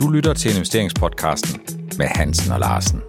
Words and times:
Du 0.00 0.08
lytter 0.08 0.34
til 0.34 0.50
investeringspodcasten 0.54 1.60
med 1.98 2.06
Hansen 2.06 2.52
og 2.52 2.60
Larsen. 2.60 3.00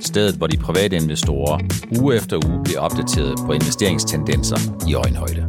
Stedet, 0.00 0.34
hvor 0.36 0.46
de 0.46 0.56
private 0.56 0.96
investorer 0.96 1.58
uge 2.00 2.16
efter 2.16 2.48
uge 2.48 2.64
bliver 2.64 2.80
opdateret 2.80 3.34
på 3.46 3.52
investeringstendenser 3.52 4.56
i 4.88 4.94
øjenhøjde. 4.94 5.48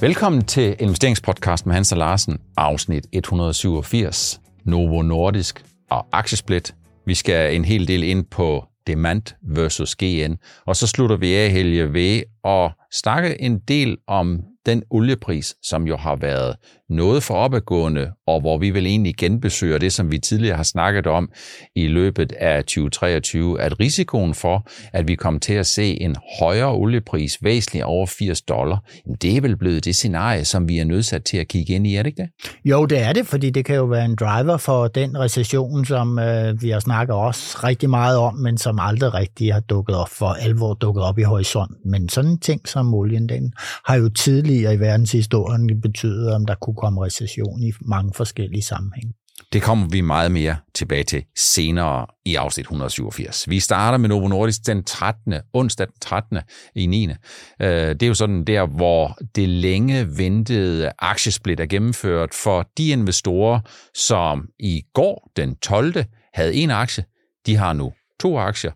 Velkommen 0.00 0.44
til 0.44 0.76
investeringspodcasten 0.80 1.68
med 1.68 1.74
Hansen 1.74 1.94
og 1.94 1.98
Larsen, 1.98 2.38
afsnit 2.56 3.06
187, 3.12 4.40
Novo 4.64 5.02
Nordisk 5.02 5.64
og 5.90 6.06
Aktiesplit. 6.12 6.74
Vi 7.06 7.14
skal 7.14 7.56
en 7.56 7.64
hel 7.64 7.88
del 7.88 8.02
ind 8.02 8.24
på 8.24 8.64
demand 8.86 9.22
versus 9.42 9.96
GN, 9.96 10.34
og 10.66 10.76
så 10.76 10.86
slutter 10.86 11.16
vi 11.16 11.34
af, 11.34 11.50
Helge, 11.50 11.92
ved 11.92 12.22
at 12.44 12.72
snakke 12.92 13.40
en 13.40 13.58
del 13.58 13.96
om 14.06 14.40
den 14.66 14.82
oliepris, 14.90 15.54
som 15.62 15.86
jo 15.86 15.96
har 15.96 16.16
været 16.16 16.56
noget 16.92 17.22
for 17.22 17.34
opadgående, 17.34 18.10
og 18.26 18.40
hvor 18.40 18.58
vi 18.58 18.70
vil 18.70 18.86
egentlig 18.86 19.14
genbesøge 19.16 19.78
det, 19.78 19.92
som 19.92 20.10
vi 20.10 20.18
tidligere 20.18 20.56
har 20.56 20.62
snakket 20.62 21.06
om 21.06 21.28
i 21.76 21.88
løbet 21.88 22.32
af 22.32 22.64
2023, 22.64 23.60
at 23.60 23.80
risikoen 23.80 24.34
for, 24.34 24.66
at 24.92 25.08
vi 25.08 25.14
kommer 25.14 25.40
til 25.40 25.54
at 25.54 25.66
se 25.66 26.02
en 26.02 26.16
højere 26.40 26.72
oliepris, 26.72 27.38
væsentligt 27.42 27.84
over 27.84 28.06
80 28.06 28.42
dollar, 28.42 28.84
det 29.22 29.36
er 29.36 29.40
vel 29.40 29.56
blevet 29.56 29.84
det 29.84 29.94
scenarie, 29.94 30.44
som 30.44 30.68
vi 30.68 30.78
er 30.78 30.84
nødsat 30.84 31.24
til 31.24 31.36
at 31.36 31.48
kigge 31.48 31.74
ind 31.74 31.86
i, 31.86 31.96
er 31.96 32.02
det 32.02 32.10
ikke 32.10 32.22
det? 32.22 32.50
Jo, 32.64 32.86
det 32.86 33.02
er 33.02 33.12
det, 33.12 33.26
fordi 33.26 33.50
det 33.50 33.64
kan 33.64 33.76
jo 33.76 33.84
være 33.84 34.04
en 34.04 34.16
driver 34.16 34.56
for 34.56 34.88
den 34.88 35.18
recession, 35.18 35.84
som 35.84 36.18
øh, 36.18 36.62
vi 36.62 36.70
har 36.70 36.80
snakket 36.80 37.16
også 37.16 37.58
rigtig 37.64 37.90
meget 37.90 38.18
om, 38.18 38.34
men 38.34 38.58
som 38.58 38.78
aldrig 38.80 39.14
rigtig 39.14 39.52
har 39.52 39.60
dukket 39.60 39.96
op 39.96 40.08
for 40.08 40.26
alvor 40.26 40.74
dukket 40.74 41.02
op 41.02 41.18
i 41.18 41.22
horisonten. 41.22 41.76
Men 41.90 42.08
sådan 42.08 42.30
en 42.30 42.38
ting 42.38 42.68
som 42.68 42.94
olien, 42.94 43.28
den 43.28 43.52
har 43.84 43.96
jo 43.96 44.08
tidligere 44.08 44.74
i 44.74 44.80
verdenshistorien 44.80 45.80
betydet, 45.80 46.34
om 46.34 46.46
der 46.46 46.54
kunne 46.54 46.76
komme 46.82 47.04
recession 47.04 47.62
i 47.62 47.72
mange 47.80 48.12
forskellige 48.14 48.62
sammenhænge. 48.62 49.14
Det 49.52 49.62
kommer 49.62 49.88
vi 49.88 50.00
meget 50.00 50.32
mere 50.32 50.56
tilbage 50.74 51.04
til 51.04 51.24
senere 51.36 52.06
i 52.24 52.34
afsnit 52.34 52.64
187. 52.64 53.48
Vi 53.48 53.60
starter 53.60 53.98
med 53.98 54.08
Novo 54.08 54.28
Nordisk 54.28 54.66
den 54.66 54.84
13. 54.84 55.34
onsdag 55.52 55.86
den 55.86 55.94
13. 56.00 56.38
i 56.74 56.86
9. 56.86 57.08
Øh, 57.08 57.16
det 57.60 58.02
er 58.02 58.06
jo 58.06 58.14
sådan 58.14 58.44
der, 58.44 58.66
hvor 58.66 59.18
det 59.36 59.48
længe 59.48 60.18
ventede 60.18 60.92
aktiesplit 60.98 61.60
er 61.60 61.66
gennemført 61.66 62.34
for 62.34 62.70
de 62.78 62.88
investorer, 62.88 63.60
som 63.94 64.48
i 64.58 64.82
går 64.94 65.30
den 65.36 65.56
12. 65.56 66.04
havde 66.34 66.54
en 66.54 66.70
aktie. 66.70 67.04
De 67.46 67.56
har 67.56 67.72
nu 67.72 67.92
to 68.20 68.38
aktier, 68.38 68.72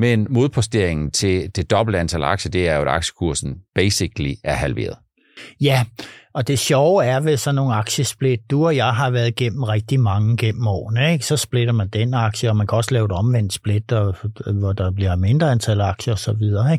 men 0.00 0.26
modposteringen 0.30 1.10
til 1.10 1.50
det 1.56 1.70
dobbelte 1.70 1.98
antal 1.98 2.22
aktier, 2.22 2.50
det 2.50 2.68
er 2.68 2.76
jo, 2.76 2.82
at 2.82 2.88
aktiekursen 2.88 3.54
basically 3.74 4.34
er 4.44 4.54
halveret. 4.54 4.96
Ja, 5.60 5.84
og 6.36 6.48
det 6.48 6.58
sjove 6.58 7.04
er 7.04 7.20
ved 7.20 7.36
sådan 7.36 7.54
nogle 7.54 7.74
aktiesplit, 7.74 8.50
du 8.50 8.66
og 8.66 8.76
jeg 8.76 8.94
har 8.94 9.10
været 9.10 9.28
igennem 9.28 9.62
rigtig 9.62 10.00
mange 10.00 10.36
gennem 10.36 10.66
årene, 10.66 11.12
ikke? 11.12 11.26
så 11.26 11.36
splitter 11.36 11.72
man 11.72 11.88
den 11.88 12.14
aktie, 12.14 12.48
og 12.48 12.56
man 12.56 12.66
kan 12.66 12.76
også 12.76 12.94
lave 12.94 13.04
et 13.04 13.12
omvendt 13.12 13.52
split, 13.52 13.92
hvor 14.52 14.72
der 14.72 14.90
bliver 14.90 15.16
mindre 15.16 15.50
antal 15.50 15.80
aktier 15.80 16.14
osv. 16.14 16.42
Øh, 16.42 16.78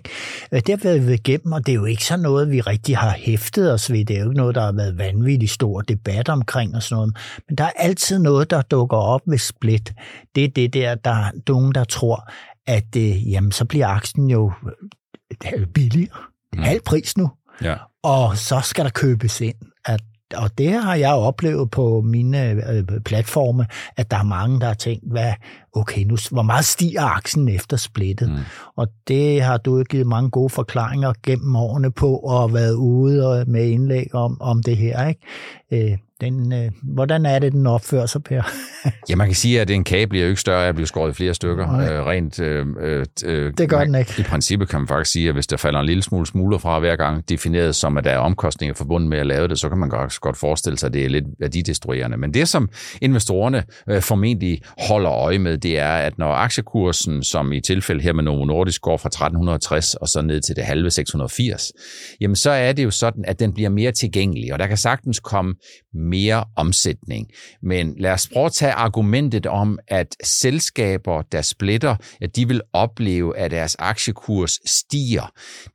det 0.51 0.69
har 0.69 0.77
været 0.83 1.13
igennem, 1.13 1.51
og 1.51 1.65
det 1.65 1.71
er 1.71 1.75
jo 1.75 1.85
ikke 1.85 2.05
sådan 2.05 2.23
noget, 2.23 2.51
vi 2.51 2.61
rigtig 2.61 2.97
har 2.97 3.15
hæftet 3.17 3.73
os 3.73 3.91
ved. 3.91 4.05
Det 4.05 4.15
er 4.15 4.19
jo 4.19 4.29
ikke 4.29 4.37
noget, 4.37 4.55
der 4.55 4.61
har 4.61 4.71
været 4.71 4.97
vanvittigt 4.97 5.51
stor 5.51 5.81
debat 5.81 6.29
omkring 6.29 6.75
og 6.75 6.83
sådan 6.83 6.95
noget. 6.95 7.17
Men 7.47 7.57
der 7.57 7.63
er 7.63 7.71
altid 7.75 8.19
noget, 8.19 8.49
der 8.49 8.61
dukker 8.61 8.97
op 8.97 9.21
ved 9.25 9.37
split. 9.37 9.93
Det 10.35 10.43
er 10.43 10.49
det 10.49 10.73
der, 10.73 10.95
der 10.95 11.11
er 11.11 11.31
nogen, 11.47 11.75
der 11.75 11.83
tror, 11.83 12.31
at 12.67 12.95
øh, 12.97 13.31
jamen, 13.31 13.51
så 13.51 13.65
bliver 13.65 13.87
aktien 13.87 14.29
jo 14.29 14.51
øh, 15.53 15.67
billigere. 15.67 16.17
Mm. 16.53 16.63
Halv 16.63 16.81
pris 16.85 17.17
nu. 17.17 17.31
Ja. 17.61 17.75
Og 18.07 18.37
så 18.37 18.59
skal 18.63 18.85
der 18.85 18.91
købes 18.91 19.41
ind. 19.41 19.55
At, 19.85 20.01
og 20.35 20.57
det 20.57 20.71
har 20.71 20.95
jeg 20.95 21.13
oplevet 21.13 21.71
på 21.71 22.01
mine 22.01 22.51
øh, 22.51 22.83
platforme, 23.05 23.65
at 23.97 24.11
der 24.11 24.17
er 24.17 24.23
mange, 24.23 24.59
der 24.59 24.65
har 24.67 24.73
tænkt, 24.73 25.11
hvad, 25.11 25.33
okay, 25.73 26.03
nu, 26.03 26.17
hvor 26.31 26.41
meget 26.41 26.65
stiger 26.65 27.03
aktien 27.03 27.49
efter 27.49 27.77
splittet? 27.77 28.29
Mm. 28.29 28.37
Og 28.75 28.87
det 29.07 29.41
har 29.41 29.57
du 29.57 29.83
givet 29.83 30.07
mange 30.07 30.29
gode 30.29 30.49
forklaringer 30.49 31.13
gennem 31.23 31.55
årene 31.55 31.91
på, 31.91 32.17
og 32.17 32.53
været 32.53 32.73
ude 32.75 33.45
med 33.47 33.65
indlæg 33.67 34.15
om, 34.15 34.41
om 34.41 34.63
det 34.63 34.77
her. 34.77 35.07
Ikke? 35.07 35.21
Øh, 35.73 35.97
den, 36.21 36.53
øh, 36.53 36.71
hvordan 36.83 37.25
er 37.25 37.39
det, 37.39 37.51
den 37.51 37.67
opfører 37.67 38.05
sig, 38.05 38.23
Per? 38.23 38.41
ja, 39.09 39.15
man 39.15 39.27
kan 39.27 39.35
sige, 39.35 39.61
at 39.61 39.69
en 39.69 39.83
kage 39.83 40.07
bliver 40.07 40.23
jo 40.23 40.29
ikke 40.29 40.41
større 40.41 40.63
af 40.63 40.69
at 40.69 40.75
blive 40.75 40.87
skåret 40.87 41.11
i 41.11 41.13
flere 41.13 41.33
stykker. 41.33 41.73
Øh, 41.73 42.05
rent, 42.05 42.39
øh, 42.39 42.65
øh, 43.25 43.53
det 43.57 43.69
gør 43.69 43.77
man, 43.77 43.87
den 43.87 43.95
ikke. 43.95 44.13
I 44.17 44.23
princippet 44.23 44.69
kan 44.69 44.79
man 44.79 44.87
faktisk 44.87 45.11
sige, 45.11 45.27
at 45.27 45.33
hvis 45.33 45.47
der 45.47 45.57
falder 45.57 45.79
en 45.79 45.85
lille 45.85 46.03
smule 46.03 46.25
smuler 46.25 46.57
fra 46.57 46.79
hver 46.79 46.95
gang, 46.95 47.29
defineret 47.29 47.75
som, 47.75 47.97
at 47.97 48.03
der 48.03 48.11
er 48.11 48.17
omkostninger 48.17 48.73
forbundet 48.73 49.09
med 49.09 49.17
at 49.17 49.27
lave 49.27 49.47
det, 49.47 49.59
så 49.59 49.69
kan 49.69 49.77
man 49.77 49.89
godt, 49.89 50.19
godt 50.21 50.37
forestille 50.37 50.77
sig, 50.77 50.87
at 50.87 50.93
det 50.93 51.05
er 51.05 51.09
lidt 51.09 51.25
værdidestruerende. 51.39 52.17
Men 52.17 52.33
det, 52.33 52.47
som 52.47 52.69
investorerne 53.01 53.63
øh, 53.89 54.01
formentlig 54.01 54.61
holder 54.89 55.11
øje 55.11 55.39
med, 55.39 55.57
det 55.57 55.79
er, 55.79 55.93
at 55.93 56.17
når 56.17 56.33
aktiekursen, 56.33 57.23
som 57.23 57.51
i 57.51 57.59
tilfælde 57.59 58.01
her 58.01 58.13
med 58.13 58.23
Novo 58.23 58.45
Nordisk, 58.45 58.81
går 58.81 58.97
fra 58.97 59.07
1360 59.07 59.95
og 59.95 60.07
så 60.07 60.21
ned 60.21 60.41
til 60.41 60.55
det 60.55 60.63
halve 60.63 60.91
680, 60.91 61.71
jamen 62.21 62.35
så 62.35 62.51
er 62.51 62.73
det 62.73 62.83
jo 62.83 62.91
sådan, 62.91 63.25
at 63.27 63.39
den 63.39 63.53
bliver 63.53 63.69
mere 63.69 63.91
tilgængelig, 63.91 64.53
og 64.53 64.59
der 64.59 64.67
kan 64.67 64.77
sagtens 64.77 65.19
komme 65.19 65.55
mere 65.93 66.45
omsætning. 66.55 67.27
Men 67.63 67.95
lad 67.99 68.11
os 68.11 68.27
prøve 68.33 68.45
at 68.45 68.53
tage 68.53 68.71
argumentet 68.71 69.45
om, 69.45 69.79
at 69.87 70.15
selskaber, 70.23 71.21
der 71.21 71.41
splitter, 71.41 71.95
at 72.21 72.35
de 72.35 72.47
vil 72.47 72.61
opleve, 72.73 73.37
at 73.37 73.51
deres 73.51 73.75
aktiekurs 73.79 74.59
stiger. 74.65 75.31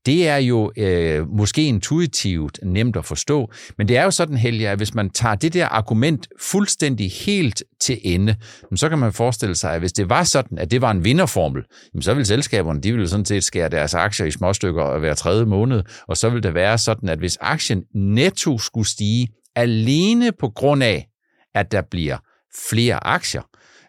Det 0.06 0.28
er 0.28 0.36
jo 0.36 0.72
øh, 0.76 1.28
måske 1.28 1.66
intuitivt 1.66 2.58
nemt 2.62 2.96
at 2.96 3.04
forstå, 3.04 3.52
men 3.78 3.88
det 3.88 3.96
er 3.96 4.04
jo 4.04 4.10
sådan, 4.10 4.36
Helge, 4.36 4.68
at 4.68 4.76
hvis 4.76 4.94
man 4.94 5.10
tager 5.10 5.34
det 5.34 5.54
der 5.54 5.66
argument 5.66 6.28
fuldstændig 6.40 7.10
helt 7.12 7.62
til 7.80 7.98
ende, 8.02 8.36
så 8.74 8.88
kan 8.88 8.98
man 8.98 9.12
forestille 9.12 9.54
sig, 9.54 9.74
at 9.74 9.80
hvis 9.80 9.92
det 9.92 10.08
var 10.08 10.24
sådan, 10.24 10.58
at 10.58 10.70
det 10.70 10.80
var 10.80 10.90
en 10.90 11.04
vinderformel, 11.04 11.62
så 12.00 12.14
ville 12.14 12.26
selskaberne, 12.26 12.80
de 12.80 12.92
ville 12.92 13.08
sådan 13.08 13.24
set 13.24 13.44
skære 13.44 13.68
deres 13.68 13.94
aktier 13.94 14.26
i 14.26 14.30
småstykker 14.30 14.98
hver 14.98 15.14
tredje 15.14 15.44
måned, 15.44 15.82
og 16.08 16.16
så 16.16 16.28
ville 16.28 16.42
det 16.42 16.54
være 16.54 16.78
sådan, 16.78 17.08
at 17.08 17.18
hvis 17.18 17.38
aktien 17.40 17.82
netto 17.94 18.58
skulle 18.58 18.88
stige, 18.88 19.28
alene 19.56 20.32
på 20.32 20.48
grund 20.48 20.82
af, 20.82 21.08
at 21.54 21.72
der 21.72 21.82
bliver 21.90 22.16
flere 22.68 23.06
aktier, 23.06 23.42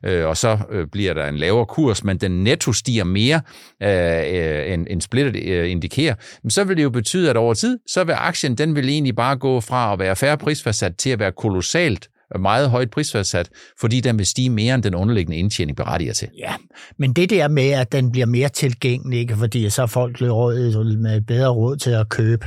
øh, 0.05 0.27
og 0.27 0.37
så 0.37 0.57
øh, 0.71 0.87
bliver 0.87 1.13
der 1.13 1.27
en 1.27 1.37
lavere 1.37 1.65
kurs, 1.65 2.03
men 2.03 2.17
den 2.17 2.43
netto 2.43 2.73
stiger 2.73 3.03
mere, 3.03 3.41
øh, 3.83 3.89
øh, 3.89 4.73
end, 4.73 4.87
end 4.89 5.01
splittet 5.01 5.43
øh, 5.43 5.71
indikerer, 5.71 6.15
så 6.49 6.63
vil 6.63 6.77
det 6.77 6.83
jo 6.83 6.89
betyde, 6.89 7.29
at 7.29 7.37
over 7.37 7.53
tid, 7.53 7.79
så 7.87 8.03
vil 8.03 8.13
aktien, 8.13 8.55
den 8.55 8.75
vil 8.75 8.89
egentlig 8.89 9.15
bare 9.15 9.37
gå 9.37 9.61
fra 9.61 9.93
at 9.93 9.99
være 9.99 10.15
færre 10.15 10.37
prisfastsat 10.37 10.97
til 10.97 11.09
at 11.09 11.19
være 11.19 11.31
kolossalt 11.31 12.09
meget 12.39 12.69
højt 12.69 12.89
prisfastsat, 12.89 13.49
fordi 13.79 13.99
den 13.99 14.17
vil 14.17 14.25
stige 14.25 14.49
mere 14.49 14.75
end 14.75 14.83
den 14.83 14.95
underliggende 14.95 15.37
indtjening 15.37 15.77
berettiger 15.77 16.13
til. 16.13 16.27
Ja, 16.37 16.53
men 16.99 17.13
det 17.13 17.29
der 17.29 17.47
med, 17.47 17.69
at 17.69 17.91
den 17.91 18.11
bliver 18.11 18.25
mere 18.25 18.49
tilgængelig, 18.49 19.19
ikke? 19.19 19.35
fordi 19.35 19.69
så 19.69 19.87
folk 19.87 20.21
råd, 20.21 20.95
med 20.97 21.21
bedre 21.21 21.49
råd 21.49 21.75
til 21.75 21.89
at 21.89 22.09
købe 22.09 22.45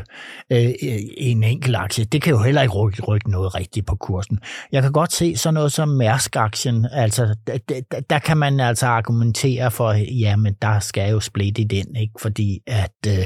øh, 0.53 0.71
en 1.17 1.45
enkelt 1.45 1.77
aktie, 1.77 2.05
det 2.05 2.23
kan 2.23 2.33
jo 2.33 2.43
heller 2.43 2.63
ikke 2.63 2.75
rykke, 2.75 3.03
rykke 3.03 3.31
noget 3.31 3.55
rigtigt 3.55 3.87
på 3.87 3.97
kursen. 3.97 4.39
Jeg 4.73 4.83
kan 4.83 4.93
godt 4.93 5.13
se 5.13 5.37
sådan 5.37 5.55
noget 5.55 5.73
som 5.73 5.89
Mærsk-aktien, 5.89 6.87
altså 6.93 7.35
der, 7.47 8.01
der 8.11 8.19
kan 8.19 8.37
man 8.37 8.61
altså 8.61 8.87
argumentere 8.87 9.71
for, 9.71 9.93
jamen 9.93 10.55
der 10.63 10.81
skal 10.81 11.11
jo 11.11 11.21
splitte 11.21 11.63
i 11.63 11.65
den, 11.65 11.97
ikke? 11.97 12.13
fordi 12.21 12.59
at 12.67 12.93
øh, 13.09 13.25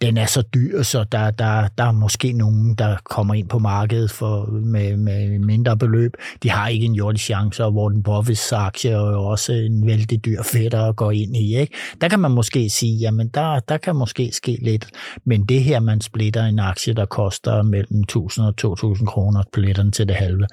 den 0.00 0.16
er 0.16 0.26
så 0.26 0.42
dyr, 0.42 0.82
så 0.82 1.04
der, 1.12 1.30
der, 1.30 1.68
der 1.78 1.84
er 1.84 1.92
måske 1.92 2.32
nogen, 2.32 2.74
der 2.74 2.96
kommer 3.04 3.34
ind 3.34 3.48
på 3.48 3.58
markedet 3.58 4.10
for, 4.10 4.46
med, 4.46 4.96
med 4.96 5.38
mindre 5.38 5.76
beløb 5.76 5.97
løb. 5.98 6.12
De 6.42 6.50
har 6.50 6.68
ikke 6.68 6.86
en 6.86 6.94
jordisk 6.94 7.24
chance, 7.24 7.64
og 7.64 7.74
Warren 7.74 8.02
Buffets 8.02 8.52
aktie 8.52 8.90
er 8.90 9.12
jo 9.12 9.24
også 9.24 9.52
en 9.52 9.86
vældig 9.86 10.24
dyr 10.24 10.42
fætter 10.42 10.82
at 10.84 10.96
gå 10.96 11.10
ind 11.10 11.36
i. 11.36 11.56
Ikke? 11.56 11.74
Der 12.00 12.08
kan 12.08 12.20
man 12.20 12.30
måske 12.30 12.70
sige, 12.70 12.96
jamen 12.96 13.28
der, 13.28 13.60
der 13.60 13.76
kan 13.76 13.96
måske 13.96 14.30
ske 14.32 14.58
lidt, 14.62 14.86
men 15.24 15.44
det 15.44 15.62
her, 15.62 15.80
man 15.80 16.00
splitter 16.00 16.44
en 16.44 16.58
aktie, 16.58 16.94
der 16.94 17.06
koster 17.06 17.62
mellem 17.62 18.00
1000 18.00 18.46
og 18.46 18.56
2000 18.56 19.08
kroner, 19.08 19.42
pletterne 19.52 19.90
til 19.90 20.08
det 20.08 20.16
halve, 20.16 20.46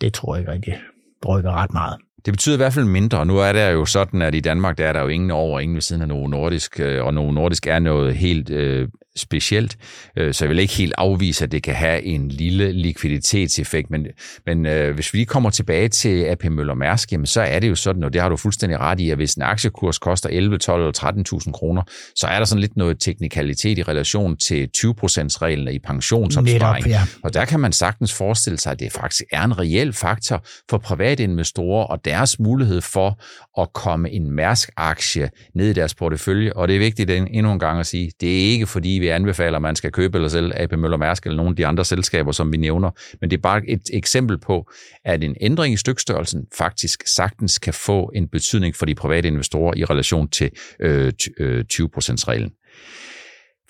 det 0.00 0.14
tror 0.14 0.34
jeg 0.34 0.40
ikke 0.40 0.52
rigtig 0.52 0.74
rykker 1.28 1.52
ret 1.52 1.72
meget. 1.72 1.96
Det 2.24 2.32
betyder 2.32 2.56
i 2.56 2.56
hvert 2.56 2.72
fald 2.72 2.84
mindre. 2.84 3.26
Nu 3.26 3.38
er 3.38 3.52
det 3.52 3.72
jo 3.72 3.84
sådan, 3.84 4.22
at 4.22 4.34
i 4.34 4.40
Danmark 4.40 4.78
der 4.78 4.86
er 4.86 4.92
der 4.92 5.00
jo 5.00 5.08
ingen 5.08 5.30
over 5.30 5.60
ingen 5.60 5.74
ved 5.74 5.82
siden 5.82 6.02
af 6.02 6.08
Novo 6.08 6.26
Nordisk, 6.26 6.80
øh, 6.80 7.04
og 7.04 7.14
Novo 7.14 7.30
Nordisk 7.30 7.66
er 7.66 7.78
noget 7.78 8.14
helt 8.14 8.50
øh, 8.50 8.88
specielt, 9.16 9.76
øh, 10.16 10.34
så 10.34 10.44
jeg 10.44 10.50
vil 10.50 10.58
ikke 10.58 10.74
helt 10.74 10.94
afvise, 10.98 11.44
at 11.44 11.52
det 11.52 11.62
kan 11.62 11.74
have 11.74 12.02
en 12.02 12.28
lille 12.28 12.72
likviditetseffekt, 12.72 13.90
men, 13.90 14.06
men 14.46 14.66
øh, 14.66 14.94
hvis 14.94 15.12
vi 15.12 15.18
lige 15.18 15.26
kommer 15.26 15.50
tilbage 15.50 15.88
til 15.88 16.24
AP 16.24 16.44
Møller 16.44 16.74
Mærsk, 16.74 17.12
jamen, 17.12 17.26
så 17.26 17.40
er 17.40 17.58
det 17.58 17.68
jo 17.68 17.74
sådan, 17.74 18.04
og 18.04 18.12
det 18.12 18.22
har 18.22 18.28
du 18.28 18.36
fuldstændig 18.36 18.80
ret 18.80 19.00
i, 19.00 19.10
at 19.10 19.16
hvis 19.16 19.34
en 19.34 19.42
aktiekurs 19.42 19.98
koster 19.98 20.28
11, 20.28 20.58
12 20.58 20.80
eller 20.80 21.42
13.000 21.46 21.52
kroner, 21.52 21.82
så 22.16 22.26
er 22.26 22.38
der 22.38 22.44
sådan 22.44 22.60
lidt 22.60 22.76
noget 22.76 23.00
teknikalitet 23.00 23.78
i 23.78 23.82
relation 23.82 24.36
til 24.36 24.68
20%-reglen 24.78 25.74
i 25.74 25.78
pensionsopsparing. 25.78 26.86
Ja. 26.86 27.02
Og 27.24 27.34
der 27.34 27.44
kan 27.44 27.60
man 27.60 27.72
sagtens 27.72 28.12
forestille 28.12 28.58
sig, 28.58 28.72
at 28.72 28.80
det 28.80 28.92
faktisk 28.92 29.24
er 29.32 29.44
en 29.44 29.58
reel 29.58 29.92
faktor 29.92 30.44
for 30.70 30.78
private 30.78 31.22
investorer 31.22 31.84
og 31.84 32.04
deres 32.04 32.38
mulighed 32.38 32.80
for 32.80 33.20
at 33.60 33.72
komme 33.72 34.10
en 34.10 34.30
Mærsk-aktie 34.30 35.30
ned 35.54 35.70
i 35.70 35.72
deres 35.72 35.94
portefølje. 35.94 36.52
Og 36.52 36.68
det 36.68 36.74
er 36.74 36.80
vigtigt 36.80 37.10
endnu 37.10 37.52
en 37.52 37.58
gang 37.58 37.80
at 37.80 37.86
sige, 37.86 38.12
det 38.20 38.28
er 38.28 38.50
ikke 38.52 38.66
fordi, 38.66 39.01
vi 39.02 39.08
anbefaler, 39.08 39.56
at 39.56 39.62
man 39.62 39.76
skal 39.76 39.92
købe 39.92 40.18
eller 40.18 40.28
sælge 40.28 40.58
AP 40.58 40.72
Møller 40.72 40.96
Mærsk 40.96 41.26
eller 41.26 41.36
nogle 41.36 41.50
af 41.50 41.56
de 41.56 41.66
andre 41.66 41.84
selskaber, 41.84 42.32
som 42.32 42.52
vi 42.52 42.56
nævner. 42.56 42.90
Men 43.20 43.30
det 43.30 43.36
er 43.36 43.40
bare 43.40 43.62
et 43.68 43.82
eksempel 43.92 44.38
på, 44.38 44.70
at 45.04 45.24
en 45.24 45.36
ændring 45.40 45.74
i 45.74 45.76
stykstørrelsen 45.76 46.46
faktisk 46.58 47.02
sagtens 47.06 47.58
kan 47.58 47.74
få 47.74 48.10
en 48.14 48.28
betydning 48.28 48.76
for 48.76 48.86
de 48.86 48.94
private 48.94 49.28
investorer 49.28 49.74
i 49.76 49.84
relation 49.84 50.28
til 50.28 50.50
øh, 50.80 51.12
20%-reglen. 51.72 52.50
Øh, 52.50 52.50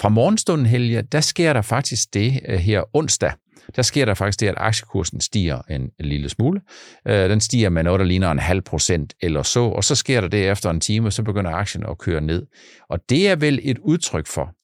Fra 0.00 0.08
morgenstunden, 0.08 0.66
Helge, 0.66 1.02
der 1.02 1.20
sker 1.20 1.52
der 1.52 1.62
faktisk 1.62 2.14
det 2.14 2.40
øh, 2.48 2.58
her 2.58 2.96
onsdag, 2.96 3.32
der 3.76 3.82
sker 3.82 4.04
der 4.04 4.14
faktisk 4.14 4.40
det, 4.40 4.48
at 4.48 4.54
aktiekursen 4.56 5.20
stiger 5.20 5.62
en 5.70 5.90
lille 6.00 6.28
smule. 6.28 6.60
Øh, 7.08 7.30
den 7.30 7.40
stiger 7.40 7.68
med 7.68 7.82
noget, 7.82 8.00
der 8.00 8.06
ligner 8.06 8.30
en 8.30 8.38
halv 8.38 8.62
procent 8.62 9.14
eller 9.22 9.42
så, 9.42 9.60
og 9.60 9.84
så 9.84 9.94
sker 9.94 10.20
der 10.20 10.28
det 10.28 10.50
efter 10.50 10.70
en 10.70 10.80
time, 10.80 11.10
så 11.10 11.22
begynder 11.22 11.50
aktien 11.50 11.84
at 11.90 11.98
køre 11.98 12.20
ned. 12.20 12.46
Og 12.90 12.98
det 13.08 13.28
er 13.28 13.36
vel 13.36 13.60
et 13.62 13.78
udtryk 13.78 14.26
for, 14.26 14.54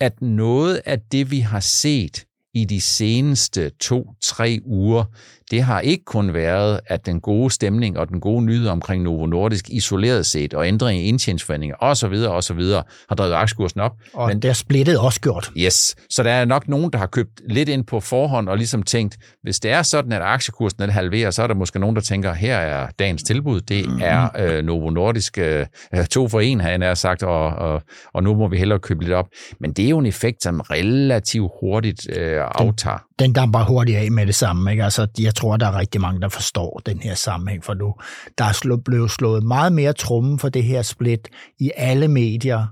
at 0.00 0.22
noget 0.22 0.82
af 0.84 1.00
det, 1.00 1.30
vi 1.30 1.40
har 1.40 1.60
set 1.60 2.24
i 2.54 2.64
de 2.64 2.80
seneste 2.80 3.70
to-tre 3.70 4.58
uger, 4.64 5.04
det 5.54 5.62
har 5.62 5.80
ikke 5.80 6.04
kun 6.04 6.34
været, 6.34 6.80
at 6.86 7.06
den 7.06 7.20
gode 7.20 7.50
stemning 7.50 7.98
og 7.98 8.08
den 8.08 8.20
gode 8.20 8.44
nyhed 8.44 8.68
omkring 8.68 9.02
Novo 9.02 9.26
Nordisk 9.26 9.68
isoleret 9.68 10.26
set 10.26 10.54
og 10.54 10.68
ændring 10.68 11.00
i 11.00 11.04
indtjeningsforhandlinger 11.04 11.76
osv. 11.80 12.14
osv. 12.28 12.60
har 13.08 13.14
drevet 13.18 13.32
aktiekursen 13.32 13.80
op. 13.80 13.92
Og 14.14 14.28
men, 14.28 14.42
det 14.42 14.48
er 14.48 14.52
splittet 14.52 14.98
også 14.98 15.20
gjort. 15.20 15.50
Yes, 15.56 15.96
så 16.10 16.22
der 16.22 16.30
er 16.30 16.44
nok 16.44 16.68
nogen, 16.68 16.92
der 16.92 16.98
har 16.98 17.06
købt 17.06 17.40
lidt 17.48 17.68
ind 17.68 17.84
på 17.84 18.00
forhånd 18.00 18.48
og 18.48 18.56
ligesom 18.56 18.82
tænkt, 18.82 19.16
hvis 19.42 19.60
det 19.60 19.70
er 19.70 19.82
sådan, 19.82 20.12
at 20.12 20.22
aktiekursen 20.22 20.78
den 20.82 20.90
halverer, 20.90 21.30
så 21.30 21.42
er 21.42 21.46
der 21.46 21.54
måske 21.54 21.78
nogen, 21.78 21.96
der 21.96 22.02
tænker, 22.02 22.32
her 22.32 22.56
er 22.56 22.86
dagens 22.98 23.22
tilbud, 23.22 23.60
det 23.60 23.88
mm. 23.88 24.00
er 24.02 24.28
øh, 24.38 24.64
Novo 24.64 24.90
Nordisk 24.90 25.38
øh, 25.38 25.66
to 26.10 26.28
for 26.28 26.40
en, 26.40 26.60
han 26.60 26.82
er 26.82 26.94
sagt, 26.94 27.22
og, 27.22 27.46
og, 27.46 27.82
og 28.12 28.22
nu 28.22 28.34
må 28.34 28.48
vi 28.48 28.58
hellere 28.58 28.78
købe 28.78 29.02
lidt 29.02 29.14
op. 29.14 29.26
Men 29.60 29.72
det 29.72 29.84
er 29.84 29.88
jo 29.88 29.98
en 29.98 30.06
effekt, 30.06 30.42
som 30.42 30.60
relativt 30.60 31.50
hurtigt 31.60 32.16
øh, 32.16 32.40
aftager. 32.54 32.98
Den, 33.18 33.32
damper 33.32 33.64
hurtigt 33.64 33.98
af 33.98 34.10
med 34.10 34.26
det 34.26 34.34
samme. 34.34 34.70
Ikke? 34.70 34.84
Altså, 34.84 35.06
jeg 35.18 35.34
tror, 35.34 35.56
der 35.56 35.66
er 35.66 35.78
rigtig 35.78 36.00
mange, 36.00 36.20
der 36.20 36.28
forstår 36.28 36.80
den 36.86 36.98
her 36.98 37.14
sammenhæng, 37.14 37.64
for 37.64 37.74
nu 37.74 37.94
der 38.38 38.44
er 38.44 38.76
blevet 38.84 39.10
slået 39.10 39.42
meget 39.42 39.72
mere 39.72 39.92
trumme 39.92 40.38
for 40.38 40.48
det 40.48 40.64
her 40.64 40.82
split 40.82 41.28
i 41.58 41.70
alle 41.76 42.08
medier, 42.08 42.66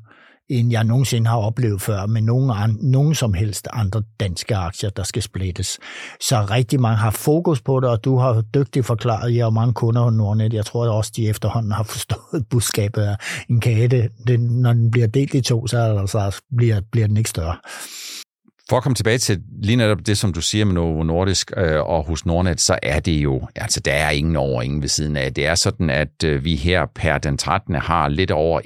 end 0.50 0.71
jeg 0.71 0.85
nogensinde 0.85 1.31
har 1.31 1.37
oplevet 1.37 1.83
før, 1.83 2.06
med 2.06 2.23
nogen, 2.23 2.50
an, 2.50 2.79
nogen 2.83 3.15
som 3.15 3.35
helst 3.35 3.69
andre 3.73 4.03
danske 4.21 4.56
aktier, 4.56 4.91
der 4.91 5.03
skal 5.03 5.23
splittes. 5.23 5.79
Så 6.21 6.47
rigtig 6.50 6.81
mange 6.81 6.97
har 6.97 7.11
fokus 7.11 7.61
på 7.61 7.81
det, 7.81 7.89
og 7.89 8.05
du 8.05 8.19
har 8.19 8.43
dygtigt 8.55 8.87
forklaret, 8.87 9.37
jeg 9.37 9.47
og 9.47 9.53
mange 9.53 9.75
kunder 9.75 10.03
hos 10.03 10.12
Nordnet. 10.12 10.53
Jeg 10.53 10.67
tror 10.67 10.89
også, 10.89 11.12
de 11.17 11.29
efterhånden 11.29 11.73
har 11.73 11.83
forstået 11.83 12.47
budskabet 12.50 13.03
af 13.03 13.17
en 13.50 13.61
kage. 13.61 13.89
Det, 14.27 14.41
når 14.41 14.73
den 14.73 14.91
bliver 14.91 15.06
delt 15.06 15.35
i 15.35 15.41
to, 15.41 15.67
så, 15.67 16.03
så 16.06 16.43
bliver, 16.56 16.81
bliver 16.93 17.06
den 17.06 17.17
ikke 17.17 17.31
større. 17.31 17.56
For 18.73 18.77
at 18.77 18.83
komme 18.83 18.95
tilbage 18.95 19.19
til 19.19 19.43
lige 19.63 19.77
netop 19.77 20.07
det, 20.07 20.19
som 20.19 20.33
du 20.33 20.41
siger 20.41 20.65
med 20.65 20.75
Novo 20.75 21.03
Nordisk 21.03 21.53
øh, 21.57 21.81
og 21.81 22.05
hos 22.05 22.27
Nordnet, 22.27 22.61
så 22.61 22.79
er 22.83 23.01
det 23.01 23.13
jo, 23.13 23.49
altså 23.57 23.81
der 23.81 23.93
er 23.93 24.11
ingen 24.11 24.37
over, 24.37 24.63
ingen 24.63 24.83
ved 24.83 24.89
siden 24.89 25.17
af. 25.17 25.35
Det 25.35 25.47
er 25.47 25.55
sådan, 25.55 25.91
at 25.91 26.25
øh, 26.25 26.45
vi 26.45 26.57
her 26.57 26.87
per 26.95 27.19
den 27.19 27.39
13. 27.39 27.75
har 27.75 28.09
lidt 28.09 28.31
over 28.31 28.61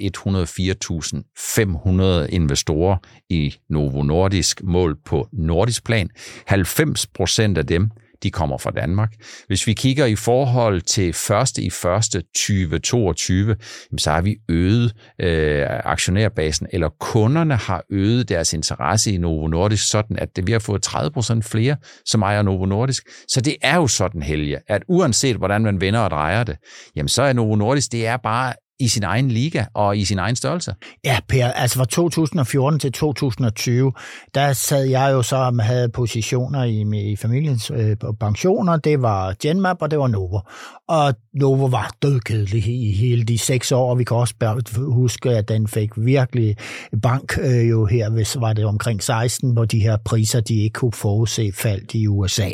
104.500 2.25 2.35
investorer 2.35 2.97
i 3.29 3.55
Novo 3.69 4.03
Nordisk 4.03 4.63
mål 4.63 4.97
på 5.05 5.27
nordisk 5.33 5.85
plan. 5.85 6.09
90 6.45 7.07
procent 7.07 7.57
af 7.57 7.65
dem 7.65 7.89
de 8.23 8.31
kommer 8.31 8.57
fra 8.57 8.71
Danmark. 8.71 9.13
Hvis 9.47 9.67
vi 9.67 9.73
kigger 9.73 10.05
i 10.05 10.15
forhold 10.15 10.81
til 10.81 11.13
første 11.13 11.61
i 11.61 11.69
første 11.69 12.21
2022, 12.21 13.55
så 13.97 14.11
har 14.11 14.21
vi 14.21 14.35
øget 14.49 14.93
øh, 15.21 15.65
aktionærbasen, 15.67 16.67
eller 16.73 16.89
kunderne 16.99 17.55
har 17.55 17.83
øget 17.89 18.29
deres 18.29 18.53
interesse 18.53 19.11
i 19.11 19.17
Novo 19.17 19.47
Nordisk, 19.47 19.89
sådan 19.89 20.19
at 20.19 20.29
vi 20.43 20.51
har 20.51 20.59
fået 20.59 20.87
30% 20.87 21.41
flere, 21.41 21.75
som 22.05 22.21
ejer 22.21 22.41
Novo 22.41 22.65
Nordisk. 22.65 23.03
Så 23.27 23.41
det 23.41 23.55
er 23.61 23.75
jo 23.75 23.87
sådan, 23.87 24.21
Helge, 24.21 24.57
at 24.67 24.83
uanset 24.87 25.35
hvordan 25.35 25.61
man 25.61 25.81
vender 25.81 25.99
og 25.99 26.11
drejer 26.11 26.43
det, 26.43 26.57
jamen 26.95 27.09
så 27.09 27.21
er 27.21 27.33
Novo 27.33 27.55
Nordisk, 27.55 27.91
det 27.91 28.07
er 28.07 28.17
bare 28.17 28.53
i 28.79 28.87
sin 28.87 29.03
egen 29.03 29.31
liga 29.31 29.65
og 29.73 29.97
i 29.97 30.05
sin 30.05 30.19
egen 30.19 30.35
størrelse. 30.35 30.75
Ja, 31.05 31.19
Per, 31.27 31.47
altså 31.47 31.77
fra 31.77 31.85
2014 31.85 32.79
til 32.79 32.91
2020, 32.91 33.93
der 34.35 34.53
sad 34.53 34.83
jeg 34.83 35.11
jo 35.11 35.21
så 35.21 35.35
og 35.35 35.63
havde 35.63 35.89
positioner 35.89 36.63
i, 36.63 37.11
i 37.11 37.15
familiens 37.15 37.71
øh, 37.71 37.95
pensioner. 38.19 38.77
Det 38.77 39.01
var 39.01 39.35
Genmap, 39.41 39.77
og 39.81 39.91
det 39.91 39.99
var 39.99 40.07
Novo. 40.07 40.39
Og 40.87 41.13
Novo 41.33 41.65
var 41.65 41.95
dødkedelig 42.01 42.67
i 42.67 42.91
hele 42.91 43.23
de 43.23 43.37
seks 43.37 43.71
år, 43.71 43.89
og 43.89 43.99
vi 43.99 44.03
kan 44.03 44.17
også 44.17 44.33
huske, 44.77 45.29
at 45.29 45.49
den 45.49 45.67
fik 45.67 45.89
virkelig 45.97 46.55
bank 47.01 47.37
øh, 47.41 47.69
jo 47.69 47.85
her, 47.85 48.09
hvis 48.09 48.37
var 48.39 48.53
det 48.53 48.65
omkring 48.65 49.03
16, 49.03 49.51
hvor 49.51 49.65
de 49.65 49.79
her 49.79 49.97
priser, 49.97 50.41
de 50.41 50.63
ikke 50.63 50.73
kunne 50.73 50.93
forudse 50.93 51.51
faldt 51.53 51.93
i 51.93 52.07
USA. 52.07 52.49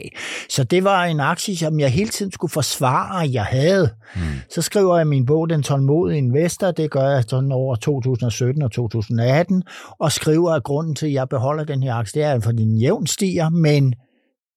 Så 0.50 0.64
det 0.64 0.84
var 0.84 1.04
en 1.04 1.20
aktie, 1.20 1.58
som 1.58 1.80
jeg 1.80 1.90
hele 1.90 2.10
tiden 2.10 2.32
skulle 2.32 2.52
forsvare, 2.52 3.24
at 3.24 3.34
jeg 3.34 3.46
havde. 3.46 3.90
Mm. 4.16 4.22
Så 4.50 4.62
skriver 4.62 4.98
jeg 4.98 5.08
min 5.08 5.26
bog, 5.26 5.50
Den 5.50 5.64
tålmodige 5.64 6.18
investor, 6.18 6.72
det 6.72 6.92
gør 6.92 7.10
jeg 7.10 7.24
sådan 7.28 7.52
over 7.52 7.76
2017 7.76 8.62
og 8.62 8.72
2018, 8.72 9.64
og 10.00 10.12
skriver, 10.12 10.52
at 10.52 10.64
grunden 10.64 10.96
til, 10.96 11.06
at 11.06 11.14
jeg 11.14 11.30
beholder 11.30 11.64
den 11.64 11.84
her 11.84 11.94
aktie, 11.94 12.22
det 12.22 12.30
er, 12.30 12.40
fordi 12.40 12.64
den 12.64 12.78
jævn 12.78 13.08
stiger, 13.08 13.50
men 13.50 13.94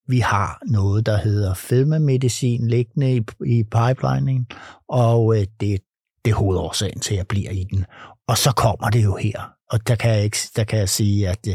vi 0.08 0.18
har 0.18 0.62
noget, 0.66 1.06
der 1.06 1.16
hedder 1.16 1.54
fedmemedicin 1.54 2.68
liggende 2.68 3.16
i, 3.16 3.20
i 3.46 3.62
pipelinen, 3.62 4.46
og 4.88 5.36
øh, 5.36 5.46
det, 5.60 5.80
det 6.24 6.30
er 6.30 6.34
hovedårsagen 6.34 7.00
til, 7.00 7.14
at 7.14 7.18
jeg 7.18 7.26
bliver 7.26 7.50
i 7.50 7.66
den. 7.70 7.84
Og 8.28 8.38
så 8.38 8.52
kommer 8.52 8.90
det 8.90 9.04
jo 9.04 9.16
her. 9.16 9.52
Og 9.70 9.88
der 9.88 9.94
kan 9.94 10.10
jeg, 10.10 10.24
ikke, 10.24 10.38
der 10.56 10.64
kan 10.64 10.78
jeg 10.78 10.88
sige, 10.88 11.28
at 11.28 11.48
øh, 11.48 11.54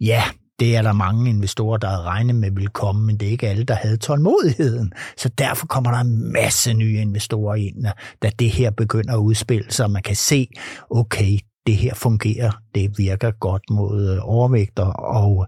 ja, 0.00 0.22
det 0.60 0.76
er 0.76 0.82
der 0.82 0.92
mange 0.92 1.30
investorer, 1.30 1.76
der 1.76 1.88
havde 1.88 2.02
regnet 2.02 2.34
med 2.34 2.50
ville 2.50 2.68
komme, 2.68 3.06
men 3.06 3.16
det 3.16 3.28
er 3.28 3.30
ikke 3.30 3.48
alle, 3.48 3.64
der 3.64 3.74
havde 3.74 3.96
tålmodigheden. 3.96 4.92
Så 5.16 5.28
derfor 5.28 5.66
kommer 5.66 5.90
der 5.90 5.98
en 5.98 6.32
masse 6.32 6.74
nye 6.74 6.98
investorer 6.98 7.54
ind, 7.54 7.86
da 8.22 8.30
det 8.38 8.50
her 8.50 8.70
begynder 8.70 9.12
at 9.14 9.18
udspille 9.18 9.72
sig, 9.72 9.90
man 9.90 10.02
kan 10.02 10.16
se, 10.16 10.48
okay, 10.90 11.38
det 11.66 11.76
her 11.76 11.94
fungerer, 11.94 12.50
det 12.74 12.98
virker 12.98 13.30
godt 13.30 13.62
mod 13.70 14.10
øh, 14.10 14.18
overvægter, 14.22 14.84
og 14.84 15.46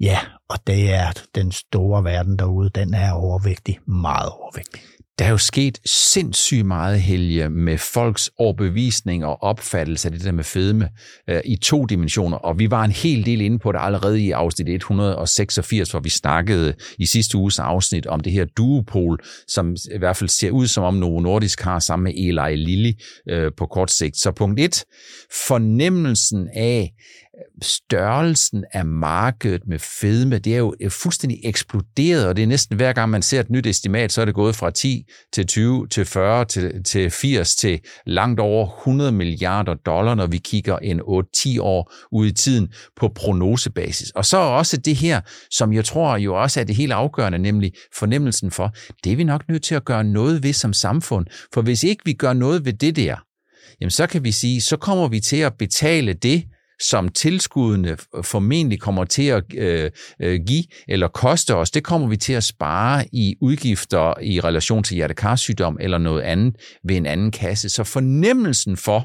ja, 0.00 0.18
og 0.48 0.58
det 0.66 0.94
er 0.94 1.12
den 1.34 1.52
store 1.52 2.04
verden 2.04 2.38
derude, 2.38 2.70
den 2.70 2.94
er 2.94 3.12
overvægtig, 3.12 3.78
meget 3.86 4.30
overvægtig. 4.30 4.82
Der 5.18 5.24
er 5.24 5.30
jo 5.30 5.38
sket 5.38 5.78
sindssygt 5.84 6.66
meget, 6.66 7.00
Helge, 7.00 7.48
med 7.48 7.78
folks 7.78 8.30
overbevisning 8.38 9.24
og 9.24 9.42
opfattelse 9.42 10.08
af 10.08 10.12
det 10.12 10.24
der 10.24 10.32
med 10.32 10.44
fedme 10.44 10.88
øh, 11.30 11.40
i 11.44 11.56
to 11.56 11.84
dimensioner. 11.84 12.36
Og 12.36 12.58
vi 12.58 12.70
var 12.70 12.84
en 12.84 12.90
hel 12.90 13.26
del 13.26 13.40
inde 13.40 13.58
på 13.58 13.72
det 13.72 13.78
allerede 13.82 14.22
i 14.22 14.30
afsnit 14.30 14.68
186, 14.68 15.90
hvor 15.90 16.00
vi 16.00 16.08
snakkede 16.08 16.74
i 16.98 17.06
sidste 17.06 17.38
uges 17.38 17.58
afsnit 17.58 18.06
om 18.06 18.20
det 18.20 18.32
her 18.32 18.44
duopol, 18.44 19.20
som 19.48 19.76
i 19.94 19.98
hvert 19.98 20.16
fald 20.16 20.28
ser 20.28 20.50
ud 20.50 20.66
som 20.66 20.84
om 20.84 20.94
Novo 20.94 21.20
Nordisk 21.20 21.60
har 21.60 21.78
sammen 21.78 22.04
med 22.04 22.12
Eli 22.16 22.56
Lilly 22.56 22.92
øh, 23.28 23.52
på 23.56 23.66
kort 23.66 23.90
sigt. 23.90 24.16
Så 24.16 24.32
punkt 24.32 24.60
1, 24.60 24.84
fornemmelsen 25.46 26.48
af, 26.54 26.92
størrelsen 27.62 28.64
af 28.72 28.84
markedet 28.84 29.62
med 29.66 29.78
fedme, 29.78 30.38
det 30.38 30.54
er 30.54 30.58
jo 30.58 30.74
øh, 30.80 30.90
fuldstændig 30.90 31.40
eksploderet, 31.44 32.26
og 32.26 32.36
det 32.36 32.42
er 32.42 32.46
næsten 32.46 32.76
hver 32.76 32.92
gang 32.92 33.10
man 33.10 33.22
ser 33.22 33.40
et 33.40 33.50
nyt 33.50 33.66
estimat, 33.66 34.12
så 34.12 34.20
er 34.20 34.24
det 34.24 34.34
gået 34.34 34.56
fra 34.56 34.70
10 34.70 35.04
til 35.32 35.46
20 35.46 35.88
til 35.88 36.04
40 36.04 36.44
til, 36.44 36.84
til 36.84 37.10
80 37.10 37.56
til 37.56 37.80
langt 38.06 38.40
over 38.40 38.78
100 38.78 39.12
milliarder 39.12 39.74
dollar, 39.74 40.14
når 40.14 40.26
vi 40.26 40.38
kigger 40.38 40.78
en 40.78 41.00
8-10 41.00 41.60
år 41.60 41.92
ud 42.12 42.26
i 42.26 42.32
tiden 42.32 42.68
på 42.96 43.08
prognosebasis. 43.08 44.10
Og 44.10 44.24
så 44.24 44.36
også 44.36 44.76
det 44.76 44.96
her, 44.96 45.20
som 45.50 45.72
jeg 45.72 45.84
tror 45.84 46.16
jo 46.16 46.42
også 46.42 46.60
er 46.60 46.64
det 46.64 46.76
helt 46.76 46.92
afgørende, 46.92 47.38
nemlig 47.38 47.72
fornemmelsen 47.94 48.50
for, 48.50 48.74
det 49.04 49.12
er 49.12 49.16
vi 49.16 49.24
nok 49.24 49.48
nødt 49.48 49.62
til 49.62 49.74
at 49.74 49.84
gøre 49.84 50.04
noget 50.04 50.42
ved 50.42 50.52
som 50.52 50.72
samfund, 50.72 51.26
for 51.54 51.62
hvis 51.62 51.82
ikke 51.82 52.02
vi 52.04 52.12
gør 52.12 52.32
noget 52.32 52.64
ved 52.64 52.72
det 52.72 52.96
der, 52.96 53.16
jamen 53.80 53.90
så 53.90 54.06
kan 54.06 54.24
vi 54.24 54.32
sige, 54.32 54.60
så 54.60 54.76
kommer 54.76 55.08
vi 55.08 55.20
til 55.20 55.36
at 55.36 55.54
betale 55.58 56.12
det, 56.12 56.44
som 56.80 57.08
tilskuddene 57.08 57.96
formentlig 58.22 58.80
kommer 58.80 59.04
til 59.04 59.26
at 59.26 59.42
øh, 59.54 59.90
øh, 60.20 60.40
give 60.46 60.64
eller 60.88 61.08
koste 61.08 61.54
os, 61.54 61.70
det 61.70 61.84
kommer 61.84 62.08
vi 62.08 62.16
til 62.16 62.32
at 62.32 62.44
spare 62.44 63.04
i 63.12 63.36
udgifter 63.40 64.20
i 64.22 64.40
relation 64.40 64.82
til 64.82 64.94
hjertekarsygdom 64.94 65.76
eller 65.80 65.98
noget 65.98 66.22
andet 66.22 66.56
ved 66.84 66.96
en 66.96 67.06
anden 67.06 67.30
kasse. 67.30 67.68
Så 67.68 67.84
fornemmelsen 67.84 68.76
for, 68.76 69.04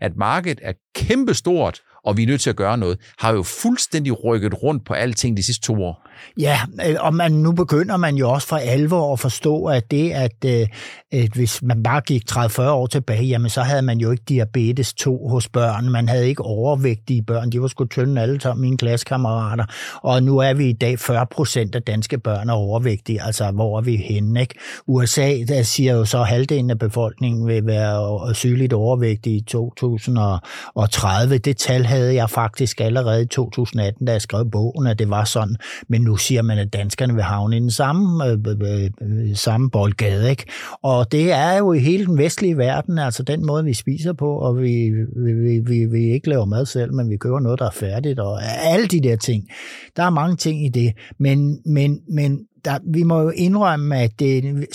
at 0.00 0.16
markedet 0.16 0.58
er 0.62 0.72
kæmpestort, 0.94 1.80
og 2.04 2.16
vi 2.16 2.22
er 2.22 2.26
nødt 2.26 2.40
til 2.40 2.50
at 2.50 2.56
gøre 2.56 2.78
noget, 2.78 2.98
har 3.18 3.32
jo 3.32 3.42
fuldstændig 3.42 4.24
rykket 4.24 4.62
rundt 4.62 4.84
på 4.84 4.94
alting 4.94 5.36
de 5.36 5.42
sidste 5.42 5.66
to 5.66 5.84
år. 5.84 6.10
Ja, 6.38 6.60
øh, 6.88 6.96
og 6.98 7.14
man, 7.14 7.32
nu 7.32 7.52
begynder 7.52 7.96
man 7.96 8.16
jo 8.16 8.30
også 8.30 8.48
for 8.48 8.56
alvor 8.56 9.12
at 9.12 9.20
forstå, 9.20 9.64
at 9.64 9.90
det, 9.90 10.10
at, 10.10 10.44
øh, 10.46 10.66
at 11.12 11.30
hvis 11.34 11.62
man 11.62 11.82
bare 11.82 12.00
gik 12.00 12.22
30-40 12.32 12.62
år 12.62 12.86
tilbage, 12.86 13.24
jamen 13.24 13.50
så 13.50 13.62
havde 13.62 13.82
man 13.82 13.98
jo 13.98 14.10
ikke 14.10 14.24
diabetes 14.28 14.92
2 14.94 15.28
hos 15.28 15.48
børn, 15.48 15.90
man 15.90 16.08
havde 16.08 16.28
ikke 16.28 16.42
overvægtige 16.42 17.22
børn, 17.22 17.50
de 17.50 17.62
var 17.62 17.68
sgu 17.68 17.84
tynde 17.84 18.22
alle 18.22 18.40
sammen, 18.40 18.60
mine 18.62 18.78
klassekammerater, 18.78 19.64
og 20.02 20.22
nu 20.22 20.38
er 20.38 20.54
vi 20.54 20.68
i 20.68 20.72
dag 20.72 20.98
40 20.98 21.26
procent 21.26 21.74
af 21.74 21.82
danske 21.82 22.18
børn 22.18 22.48
er 22.48 22.54
overvægtige, 22.54 23.22
altså 23.22 23.50
hvor 23.50 23.78
er 23.78 23.82
vi 23.82 23.96
henne, 23.96 24.40
ikke? 24.40 24.54
USA, 24.86 25.34
der 25.48 25.62
siger 25.62 25.94
jo 25.94 26.04
så, 26.04 26.20
at 26.20 26.28
halvdelen 26.28 26.70
af 26.70 26.78
befolkningen 26.78 27.46
vil 27.46 27.66
være 27.66 28.28
øh, 28.28 28.34
sygeligt 28.34 28.72
overvægtige 28.72 29.36
i 29.36 29.40
2030, 29.40 31.38
det 31.38 31.56
tal 31.56 31.86
havde 31.90 32.14
jeg 32.14 32.30
faktisk 32.30 32.80
allerede 32.80 33.22
i 33.22 33.26
2018, 33.26 34.06
da 34.06 34.12
jeg 34.12 34.22
skrev 34.22 34.50
bogen, 34.50 34.86
at 34.86 34.98
det 34.98 35.10
var 35.10 35.24
sådan. 35.24 35.56
Men 35.88 36.02
nu 36.02 36.16
siger 36.16 36.42
man, 36.42 36.58
at 36.58 36.72
danskerne 36.72 37.14
vil 37.14 37.22
havne 37.22 37.56
i 37.56 37.60
den 37.60 37.70
samme, 37.70 38.26
øh, 38.26 38.38
øh, 38.46 38.56
øh, 38.62 38.90
øh, 39.02 39.36
samme 39.36 39.70
boldgade. 39.70 40.30
Ikke? 40.30 40.44
Og 40.82 41.12
det 41.12 41.32
er 41.32 41.58
jo 41.58 41.72
i 41.72 41.78
hele 41.78 42.06
den 42.06 42.18
vestlige 42.18 42.56
verden, 42.56 42.98
altså 42.98 43.22
den 43.22 43.46
måde, 43.46 43.64
vi 43.64 43.74
spiser 43.74 44.12
på, 44.12 44.30
og 44.34 44.62
vi, 44.62 44.90
vi, 45.16 45.32
vi, 45.32 45.58
vi, 45.58 45.84
vi 45.84 46.12
ikke 46.12 46.28
laver 46.28 46.44
mad 46.44 46.66
selv, 46.66 46.94
men 46.94 47.10
vi 47.10 47.16
køber 47.16 47.40
noget, 47.40 47.58
der 47.58 47.66
er 47.66 47.70
færdigt, 47.70 48.18
og 48.18 48.38
alle 48.44 48.86
de 48.86 49.00
der 49.00 49.16
ting. 49.16 49.48
Der 49.96 50.02
er 50.02 50.10
mange 50.10 50.36
ting 50.36 50.64
i 50.64 50.68
det, 50.68 50.92
men, 51.18 51.60
men, 51.66 52.00
men 52.08 52.40
der, 52.64 52.78
vi 52.92 53.02
må 53.02 53.20
jo 53.20 53.30
indrømme, 53.30 53.96
at 53.96 54.10
det, 54.18 54.66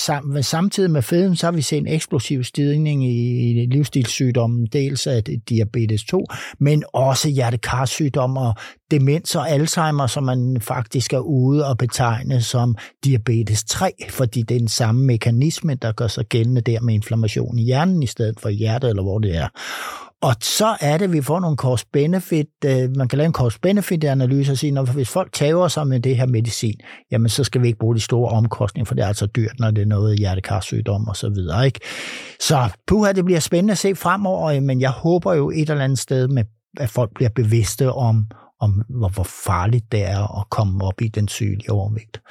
samtidig 0.41 0.91
med 0.91 1.01
fedmen, 1.01 1.35
så 1.35 1.47
har 1.47 1.51
vi 1.51 1.61
set 1.61 1.77
en 1.77 1.87
eksplosiv 1.87 2.43
stigning 2.43 3.05
i 3.05 3.67
livsstilssygdommen, 3.71 4.67
dels 4.73 5.07
af 5.07 5.23
diabetes 5.49 6.03
2, 6.03 6.25
men 6.59 6.83
også 6.93 7.29
hjertekarsygdom 7.29 8.37
og 8.37 8.53
demens 8.91 9.35
og 9.35 9.49
Alzheimer, 9.49 10.07
som 10.07 10.23
man 10.23 10.57
faktisk 10.61 11.13
er 11.13 11.19
ude 11.19 11.67
og 11.67 11.77
betegne 11.77 12.41
som 12.41 12.75
diabetes 13.03 13.63
3, 13.63 13.91
fordi 14.09 14.41
det 14.41 14.55
er 14.55 14.59
den 14.59 14.67
samme 14.67 15.05
mekanisme, 15.05 15.75
der 15.75 15.91
gør 15.91 16.07
sig 16.07 16.25
gældende 16.25 16.61
der 16.61 16.81
med 16.81 16.93
inflammation 16.93 17.59
i 17.59 17.63
hjernen 17.63 18.03
i 18.03 18.07
stedet 18.07 18.39
for 18.39 18.49
hjertet, 18.49 18.89
eller 18.89 19.03
hvor 19.03 19.19
det 19.19 19.35
er. 19.35 19.47
Og 20.27 20.35
så 20.41 20.77
er 20.81 20.97
det, 20.97 21.05
at 21.05 21.13
vi 21.13 21.21
får 21.21 21.39
nogle 21.39 21.57
cost-benefit, 21.57 22.47
øh, 22.65 22.95
man 22.95 23.07
kan 23.07 23.17
lave 23.17 23.25
en 23.25 23.33
cost-benefit-analyse 23.33 24.51
og 24.51 24.57
sige, 24.57 24.79
at 24.79 24.89
hvis 24.89 25.09
folk 25.09 25.33
tager 25.33 25.67
sig 25.67 25.87
med 25.87 25.99
det 25.99 26.17
her 26.17 26.25
medicin, 26.25 26.79
jamen 27.11 27.29
så 27.29 27.43
skal 27.43 27.61
vi 27.61 27.67
ikke 27.67 27.79
bruge 27.79 27.95
de 27.95 27.99
store 27.99 28.31
omkostninger, 28.31 28.85
for 28.85 28.95
det 28.95 29.03
er 29.03 29.07
altså 29.07 29.25
dyrt, 29.25 29.59
når 29.59 29.71
det 29.71 29.81
er 29.81 29.85
noget 29.85 30.19
hjertekarsygdom 30.19 31.07
og 31.07 31.15
så 31.15 31.29
videre. 31.29 31.65
Ikke? 31.65 31.79
Så 32.39 32.69
puha, 32.87 33.11
det 33.11 33.25
bliver 33.25 33.39
spændende 33.39 33.71
at 33.71 33.77
se 33.77 33.95
fremover, 33.95 34.51
øh, 34.51 34.61
men 34.61 34.81
jeg 34.81 34.89
håber 34.89 35.33
jo 35.33 35.49
et 35.49 35.69
eller 35.69 35.83
andet 35.83 35.99
sted, 35.99 36.27
med, 36.27 36.43
at 36.77 36.89
folk 36.89 37.11
bliver 37.15 37.29
bevidste 37.35 37.93
om, 37.93 38.27
om 38.59 38.81
hvor, 38.89 39.09
hvor 39.09 39.27
farligt 39.45 39.91
det 39.91 40.03
er 40.03 40.39
at 40.39 40.49
komme 40.49 40.83
op 40.83 41.01
i 41.01 41.07
den 41.07 41.27
sygelige 41.27 41.71
overvægt. 41.71 42.21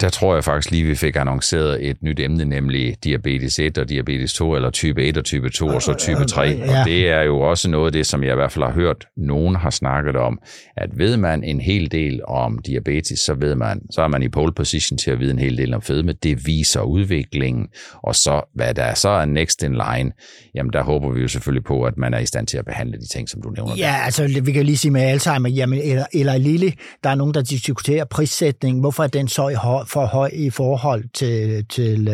Der 0.00 0.08
tror 0.08 0.34
jeg 0.34 0.44
faktisk 0.44 0.70
lige, 0.70 0.84
vi 0.84 0.94
fik 0.94 1.16
annonceret 1.16 1.88
et 1.88 2.02
nyt 2.02 2.20
emne, 2.20 2.44
nemlig 2.44 2.96
diabetes 3.04 3.58
1 3.58 3.78
og 3.78 3.88
diabetes 3.88 4.32
2, 4.32 4.54
eller 4.54 4.70
type 4.70 5.02
1 5.02 5.16
og 5.16 5.24
type 5.24 5.50
2, 5.50 5.66
og 5.66 5.82
så 5.82 5.94
type 5.94 6.24
3. 6.24 6.62
Og 6.62 6.84
det 6.84 7.08
er 7.08 7.22
jo 7.22 7.40
også 7.40 7.70
noget 7.70 7.86
af 7.86 7.92
det, 7.92 8.06
som 8.06 8.22
jeg 8.22 8.32
i 8.32 8.34
hvert 8.34 8.52
fald 8.52 8.64
har 8.64 8.72
hørt, 8.72 9.06
nogen 9.16 9.56
har 9.56 9.70
snakket 9.70 10.16
om, 10.16 10.38
at 10.76 10.98
ved 10.98 11.16
man 11.16 11.44
en 11.44 11.60
hel 11.60 11.92
del 11.92 12.20
om 12.28 12.58
diabetes, 12.58 13.18
så 13.18 13.34
ved 13.34 13.54
man, 13.54 13.80
så 13.90 14.02
er 14.02 14.08
man 14.08 14.22
i 14.22 14.28
pole 14.28 14.52
position 14.52 14.98
til 14.98 15.10
at 15.10 15.20
vide 15.20 15.30
en 15.30 15.38
hel 15.38 15.58
del 15.58 15.74
om 15.74 15.82
fedme. 15.82 16.12
Det 16.12 16.46
viser 16.46 16.80
udviklingen, 16.80 17.66
og 18.02 18.14
så 18.14 18.42
hvad 18.54 18.74
der 18.74 18.94
så 18.94 19.08
er 19.08 19.24
next 19.24 19.62
in 19.62 19.72
line, 19.72 20.12
jamen 20.54 20.72
der 20.72 20.82
håber 20.82 21.12
vi 21.12 21.20
jo 21.20 21.28
selvfølgelig 21.28 21.64
på, 21.64 21.82
at 21.82 21.96
man 21.96 22.14
er 22.14 22.18
i 22.18 22.26
stand 22.26 22.46
til 22.46 22.58
at 22.58 22.64
behandle 22.64 22.98
de 22.98 23.08
ting, 23.08 23.28
som 23.28 23.42
du 23.42 23.50
nævner. 23.50 23.76
Ja, 23.76 23.82
der. 23.82 23.92
altså 23.92 24.40
vi 24.42 24.52
kan 24.52 24.66
lige 24.66 24.76
sige 24.76 24.90
med 24.90 25.02
Alzheimer, 25.02 25.48
jamen, 25.48 25.80
eller, 25.82 26.06
eller 26.12 26.38
Lille, 26.38 26.72
der 27.04 27.10
er 27.10 27.14
nogen, 27.14 27.34
der 27.34 27.42
diskuterer 27.42 28.04
prissætning. 28.04 28.80
Hvorfor 28.80 29.02
er 29.02 29.08
den 29.08 29.28
så 29.28 29.48
i 29.48 29.54
høj 29.54 29.84
for 29.88 30.06
høj 30.06 30.30
i 30.32 30.50
forhold 30.50 31.04
til, 31.14 31.66
til 31.68 32.08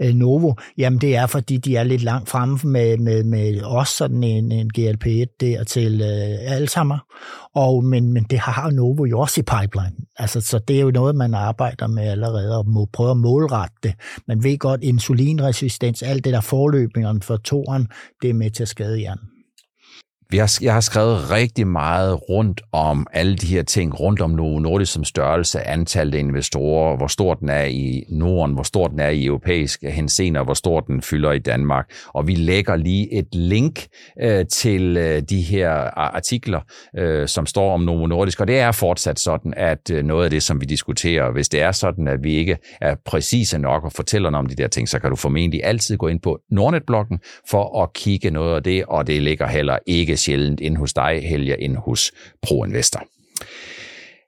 øh, 0.00 0.14
Novo, 0.14 0.54
jamen 0.78 1.00
det 1.00 1.16
er, 1.16 1.26
fordi 1.26 1.56
de 1.56 1.76
er 1.76 1.84
lidt 1.84 2.02
langt 2.02 2.28
fremme 2.28 2.58
med, 2.64 2.98
med, 2.98 3.24
med 3.24 3.62
også 3.62 3.96
sådan 3.96 4.22
en, 4.22 4.52
en 4.52 4.70
GLP-1 4.78 5.36
der 5.40 5.64
til 5.64 6.00
øh, 6.00 6.54
Alzheimer. 6.54 6.98
Og, 7.54 7.84
men, 7.84 8.12
men 8.12 8.26
det 8.30 8.38
har 8.38 8.70
Novo 8.70 9.04
jo 9.04 9.20
også 9.20 9.40
i 9.40 9.44
pipeline. 9.44 9.96
Altså, 10.18 10.40
så 10.40 10.58
det 10.58 10.76
er 10.76 10.80
jo 10.80 10.90
noget, 10.90 11.16
man 11.16 11.34
arbejder 11.34 11.86
med 11.86 12.08
allerede 12.08 12.58
og 12.58 12.68
må 12.68 12.88
prøve 12.92 13.10
at 13.10 13.16
målrette 13.16 13.76
det. 13.82 13.94
Man 14.28 14.44
ved 14.44 14.58
godt, 14.58 14.82
insulinresistens, 14.82 16.02
alt 16.02 16.24
det 16.24 16.32
der 16.32 16.40
forløbningerne 16.40 17.22
for 17.22 17.36
toren, 17.36 17.88
det 18.22 18.30
er 18.30 18.34
med 18.34 18.50
til 18.50 18.62
at 18.62 18.68
skade 18.68 18.98
hjernen 18.98 19.35
vi 20.30 20.36
har, 20.36 20.58
jeg 20.62 20.72
har 20.72 20.80
skrevet 20.80 21.30
rigtig 21.30 21.66
meget 21.66 22.28
rundt 22.28 22.62
om 22.72 23.06
alle 23.12 23.36
de 23.36 23.46
her 23.46 23.62
ting, 23.62 24.00
rundt 24.00 24.20
om 24.20 24.30
Novo 24.30 24.58
Nordisk 24.58 24.92
som 24.92 25.04
størrelse, 25.04 25.60
antallet 25.60 26.14
af 26.14 26.18
investorer, 26.18 26.96
hvor 26.96 27.06
stor 27.06 27.34
den 27.34 27.48
er 27.48 27.64
i 27.64 28.04
Norden, 28.08 28.54
hvor 28.54 28.62
stor 28.62 28.88
den 28.88 29.00
er 29.00 29.08
i 29.08 29.24
europæisk 29.24 29.82
henseende, 29.82 30.40
og 30.40 30.44
hvor 30.44 30.54
stor 30.54 30.80
den 30.80 31.02
fylder 31.02 31.32
i 31.32 31.38
Danmark. 31.38 31.90
Og 32.14 32.26
vi 32.26 32.34
lægger 32.34 32.76
lige 32.76 33.12
et 33.12 33.34
link 33.34 33.86
øh, 34.22 34.46
til 34.46 34.96
øh, 34.96 35.22
de 35.22 35.42
her 35.42 35.70
artikler, 35.96 36.60
øh, 36.98 37.28
som 37.28 37.46
står 37.46 37.74
om 37.74 37.80
Novo 37.80 38.06
Nordisk, 38.06 38.40
og 38.40 38.48
det 38.48 38.58
er 38.58 38.72
fortsat 38.72 39.18
sådan, 39.20 39.54
at 39.56 39.90
øh, 39.92 40.04
noget 40.04 40.24
af 40.24 40.30
det, 40.30 40.42
som 40.42 40.60
vi 40.60 40.66
diskuterer, 40.66 41.30
hvis 41.32 41.48
det 41.48 41.62
er 41.62 41.72
sådan, 41.72 42.08
at 42.08 42.18
vi 42.22 42.34
ikke 42.34 42.56
er 42.80 42.96
præcise 43.04 43.58
nok 43.58 43.84
og 43.84 43.92
fortæller 43.92 44.30
om 44.30 44.46
de 44.46 44.54
der 44.54 44.68
ting, 44.68 44.88
så 44.88 44.98
kan 44.98 45.10
du 45.10 45.16
formentlig 45.16 45.64
altid 45.64 45.96
gå 45.96 46.08
ind 46.08 46.20
på 46.20 46.38
Nordnet-bloggen 46.50 47.18
for 47.50 47.82
at 47.82 47.92
kigge 47.92 48.30
noget 48.30 48.56
af 48.56 48.62
det, 48.62 48.84
og 48.84 49.06
det 49.06 49.22
ligger 49.22 49.46
heller 49.46 49.78
ikke 49.86 50.15
sjældent 50.16 50.60
ind 50.60 50.76
hos 50.76 50.94
dig, 50.94 51.28
Helge, 51.28 51.60
end 51.60 51.76
hos 51.76 52.12
ProInvestor. 52.42 53.06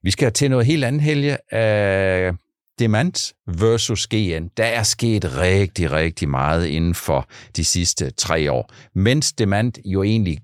Vi 0.03 0.11
skal 0.11 0.33
til 0.33 0.51
noget 0.51 0.67
helt 0.67 0.85
andet, 0.85 1.03
Helge. 1.03 1.37
Uh, 1.53 2.37
Demand 2.79 3.35
versus 3.47 4.07
GN. 4.07 4.49
Der 4.57 4.65
er 4.65 4.83
sket 4.83 5.37
rigtig, 5.37 5.93
rigtig 5.93 6.29
meget 6.29 6.67
inden 6.67 6.95
for 6.95 7.29
de 7.57 7.65
sidste 7.65 8.11
tre 8.11 8.53
år. 8.53 8.73
Mens 8.95 9.33
Demand 9.33 9.73
jo 9.85 10.03
egentlig 10.03 10.39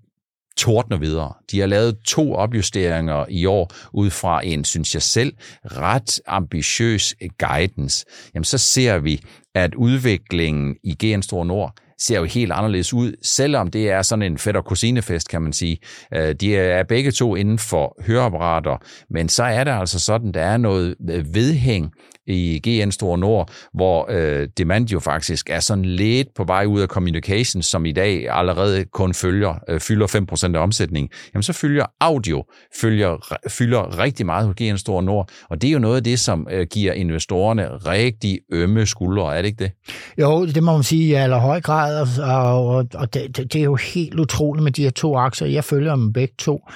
tordner 0.57 0.97
videre. 0.97 1.33
De 1.51 1.61
har 1.61 1.67
lavet 1.67 1.99
to 2.07 2.35
opjusteringer 2.35 3.27
i 3.29 3.47
år 3.47 3.71
ud 3.93 4.11
fra 4.11 4.47
en, 4.47 4.65
synes 4.65 4.95
jeg 4.95 5.03
selv, 5.03 5.33
ret 5.65 6.21
ambitiøs 6.27 7.15
guidance. 7.39 8.05
Jamen 8.35 8.45
så 8.45 8.59
ser 8.59 8.99
vi, 8.99 9.21
at 9.55 9.75
udviklingen 9.75 10.77
i 10.83 10.95
GN 11.05 11.23
Store 11.23 11.47
Nord 11.47 11.75
ser 12.07 12.19
jo 12.19 12.25
helt 12.25 12.53
anderledes 12.53 12.95
ud, 12.95 13.13
selvom 13.23 13.71
det 13.71 13.91
er 13.91 14.03
sådan 14.03 14.23
en 14.23 14.39
fætter 14.39 14.61
kusinefest, 14.61 15.29
kan 15.29 15.43
man 15.43 15.53
sige. 15.53 15.79
Øh, 16.15 16.35
de 16.35 16.57
er 16.57 16.83
begge 16.83 17.11
to 17.11 17.37
inden 17.37 17.59
for 17.59 18.03
høreapparater, 18.07 18.77
men 19.11 19.29
så 19.29 19.45
er 19.45 19.65
det 19.65 19.71
altså 19.71 19.99
sådan, 20.01 20.33
der 20.33 20.43
er 20.43 20.57
noget 20.57 20.95
øh, 21.11 21.35
vedhæng 21.35 21.93
i 22.27 22.61
GN 22.69 22.91
Store 22.91 23.19
Nord, 23.19 23.51
hvor 23.75 24.07
øh, 24.11 24.49
Demand 24.59 24.89
jo 24.89 25.01
faktisk 25.01 25.51
er 25.51 25.61
sådan 25.61 25.85
lidt 25.85 26.29
på 26.37 26.45
vej 26.45 26.65
ud 26.65 26.81
af 26.81 26.89
communication, 26.89 27.63
som 27.63 27.87
i 27.87 27.93
dag 27.93 28.29
allerede 28.31 28.85
kun 28.85 29.15
følger, 29.15 29.55
øh, 29.69 29.81
fylder 29.81 30.07
5% 30.53 30.57
af 30.57 30.63
omsætningen, 30.63 31.11
jamen 31.35 31.43
så 31.43 31.53
følger 31.53 31.87
audio 32.01 32.45
følger, 32.81 33.39
fylder 33.49 33.99
rigtig 33.99 34.27
meget 34.27 34.47
hos 34.47 34.55
GN 34.57 34.77
Store 34.77 35.03
Nord, 35.03 35.29
og 35.51 35.63
det 35.63 35.69
er 35.69 35.73
jo 35.73 35.79
noget 35.79 35.97
af 35.97 36.05
det, 36.05 36.21
som 36.21 36.47
øh, 36.51 36.67
giver 36.71 36.93
investorerne 36.93 37.69
rigtig 37.69 38.41
ømme 38.53 38.87
skuldre, 38.87 39.37
er 39.37 39.43
det 39.43 39.49
ikke 39.49 39.65
det? 39.65 39.71
Jo, 40.19 40.47
det 40.47 40.63
må 40.63 40.73
man 40.73 40.83
sige 40.83 41.05
i 41.05 41.13
allerhøj 41.13 41.61
grad, 41.61 42.07
og, 42.23 42.67
og, 42.67 42.87
og 42.95 43.15
det, 43.15 43.37
det, 43.37 43.53
det 43.53 43.61
er 43.61 43.65
jo 43.65 43.75
helt 43.75 44.21
utroligt 44.21 44.65
med 44.65 44.73
de 44.73 44.83
her 44.83 44.91
to 44.91 45.17
aktier. 45.17 45.49
Jeg 45.49 45.65
følger 45.65 45.97
dem 45.97 46.13
begge 46.13 46.35
to, 46.39 46.69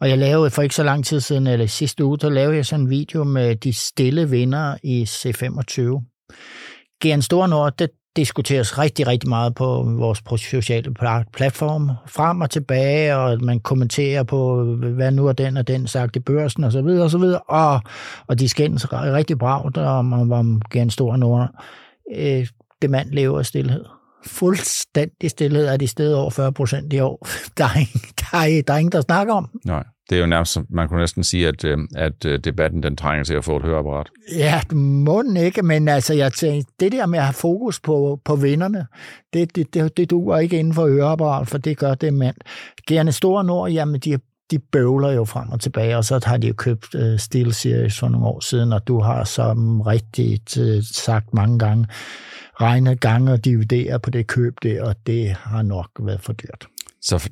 og 0.00 0.08
jeg 0.08 0.18
lavede 0.18 0.50
for 0.50 0.62
ikke 0.62 0.74
så 0.74 0.82
lang 0.82 1.04
tid 1.04 1.20
siden, 1.20 1.46
eller 1.46 1.66
sidste 1.66 2.04
uge, 2.04 2.18
der 2.18 2.30
lavede 2.30 2.56
jeg 2.56 2.66
sådan 2.66 2.84
en 2.84 2.90
video 2.90 3.24
med 3.24 3.56
de 3.56 3.72
stille 3.72 4.30
vinder 4.30 4.76
i 4.82 4.91
i 4.92 5.04
C25. 5.04 5.80
GN 7.04 7.20
Store 7.20 7.48
Nord, 7.48 7.76
det 7.78 7.90
diskuteres 8.16 8.78
rigtig, 8.78 9.06
rigtig 9.06 9.28
meget 9.28 9.54
på 9.54 9.82
vores 9.98 10.22
sociale 10.40 10.94
platform, 11.32 11.90
frem 12.06 12.40
og 12.40 12.50
tilbage, 12.50 13.16
og 13.16 13.38
man 13.42 13.60
kommenterer 13.60 14.22
på, 14.22 14.64
hvad 14.74 15.10
nu 15.10 15.26
er 15.26 15.32
den 15.32 15.56
og 15.56 15.68
den 15.68 15.86
sagt 15.86 16.16
i 16.16 16.20
børsen, 16.20 16.64
og 16.64 16.72
så 16.72 16.82
videre, 16.82 17.04
og 17.04 17.10
så 17.10 17.18
videre, 17.18 17.40
og, 17.40 17.80
og 18.26 18.38
de 18.38 18.48
skændes 18.48 18.92
rigtig 18.92 19.38
bragt 19.38 19.78
om, 19.78 20.12
om, 20.12 20.32
om 20.32 20.62
GN 20.70 20.90
Store 20.90 21.18
Nord. 21.18 21.48
Øh, 22.16 22.46
det 22.82 22.90
mand 22.90 23.10
lever 23.10 23.40
i 23.40 23.44
stillhed 23.44 23.84
fuldstændig 24.26 25.30
stillhed 25.30 25.66
er 25.66 25.76
de 25.76 25.86
stedet 25.86 26.16
over 26.16 26.30
40 26.30 26.52
procent 26.52 26.92
i 26.92 27.00
år. 27.00 27.28
Der 27.58 27.64
er, 27.64 27.78
ingen, 27.78 28.00
der, 28.20 28.38
er, 28.38 28.62
der 28.66 28.74
er 28.74 28.78
ingen, 28.78 28.92
der 28.92 29.00
snakker 29.00 29.34
om. 29.34 29.60
Nej, 29.64 29.84
det 30.10 30.16
er 30.16 30.20
jo 30.20 30.26
nærmest, 30.26 30.58
man 30.70 30.88
kunne 30.88 31.00
næsten 31.00 31.24
sige, 31.24 31.48
at, 31.48 31.64
øh, 31.64 31.78
at 31.94 32.24
øh, 32.24 32.38
debatten 32.38 32.82
den 32.82 32.96
trænger 32.96 33.24
til 33.24 33.34
at 33.34 33.44
få 33.44 33.56
et 33.56 33.62
høreapparat. 33.62 34.06
Ja, 34.36 34.60
må 34.76 35.22
den 35.22 35.36
ikke, 35.36 35.62
men 35.62 35.88
altså, 35.88 36.14
jeg 36.14 36.32
tænker, 36.32 36.70
det 36.80 36.92
der 36.92 37.06
med 37.06 37.18
at 37.18 37.24
have 37.24 37.34
fokus 37.34 37.80
på, 37.80 38.20
på 38.24 38.36
vinderne, 38.36 38.86
det, 39.32 39.56
det, 39.56 39.74
det, 39.74 39.96
det 39.96 40.10
duer 40.10 40.38
ikke 40.38 40.58
inden 40.58 40.74
for 40.74 40.88
høreapparat, 40.88 41.48
for 41.48 41.58
det 41.58 41.78
gør 41.78 41.94
det 41.94 42.14
mand. 42.14 42.36
Gerne 42.88 43.12
Store 43.12 43.44
Nord, 43.44 43.70
jamen 43.70 44.00
de 44.00 44.18
de 44.52 44.58
bøvler 44.58 45.10
jo 45.10 45.24
frem 45.24 45.50
og 45.50 45.60
tilbage, 45.60 45.96
og 45.96 46.04
så 46.04 46.20
har 46.24 46.36
de 46.36 46.46
jo 46.46 46.54
købt 46.54 46.94
uh, 46.94 47.18
Steel 47.18 47.54
Series 47.54 47.98
for 47.98 48.08
nogle 48.08 48.26
år 48.26 48.40
siden, 48.40 48.72
og 48.72 48.88
du 48.88 49.00
har 49.00 49.24
som 49.24 49.80
rigtigt 49.80 50.56
uh, 50.56 50.82
sagt 50.82 51.34
mange 51.34 51.58
gange, 51.58 51.86
regnet 52.62 53.00
gange 53.00 53.32
og 53.32 53.44
dividere 53.44 54.00
på 54.00 54.10
det 54.10 54.26
køb 54.26 54.54
der, 54.62 54.84
og 54.84 54.94
det 55.06 55.30
har 55.30 55.62
nok 55.62 55.90
været 56.00 56.20
for 56.20 56.32
dyrt. 56.32 56.66
Så 57.02 57.30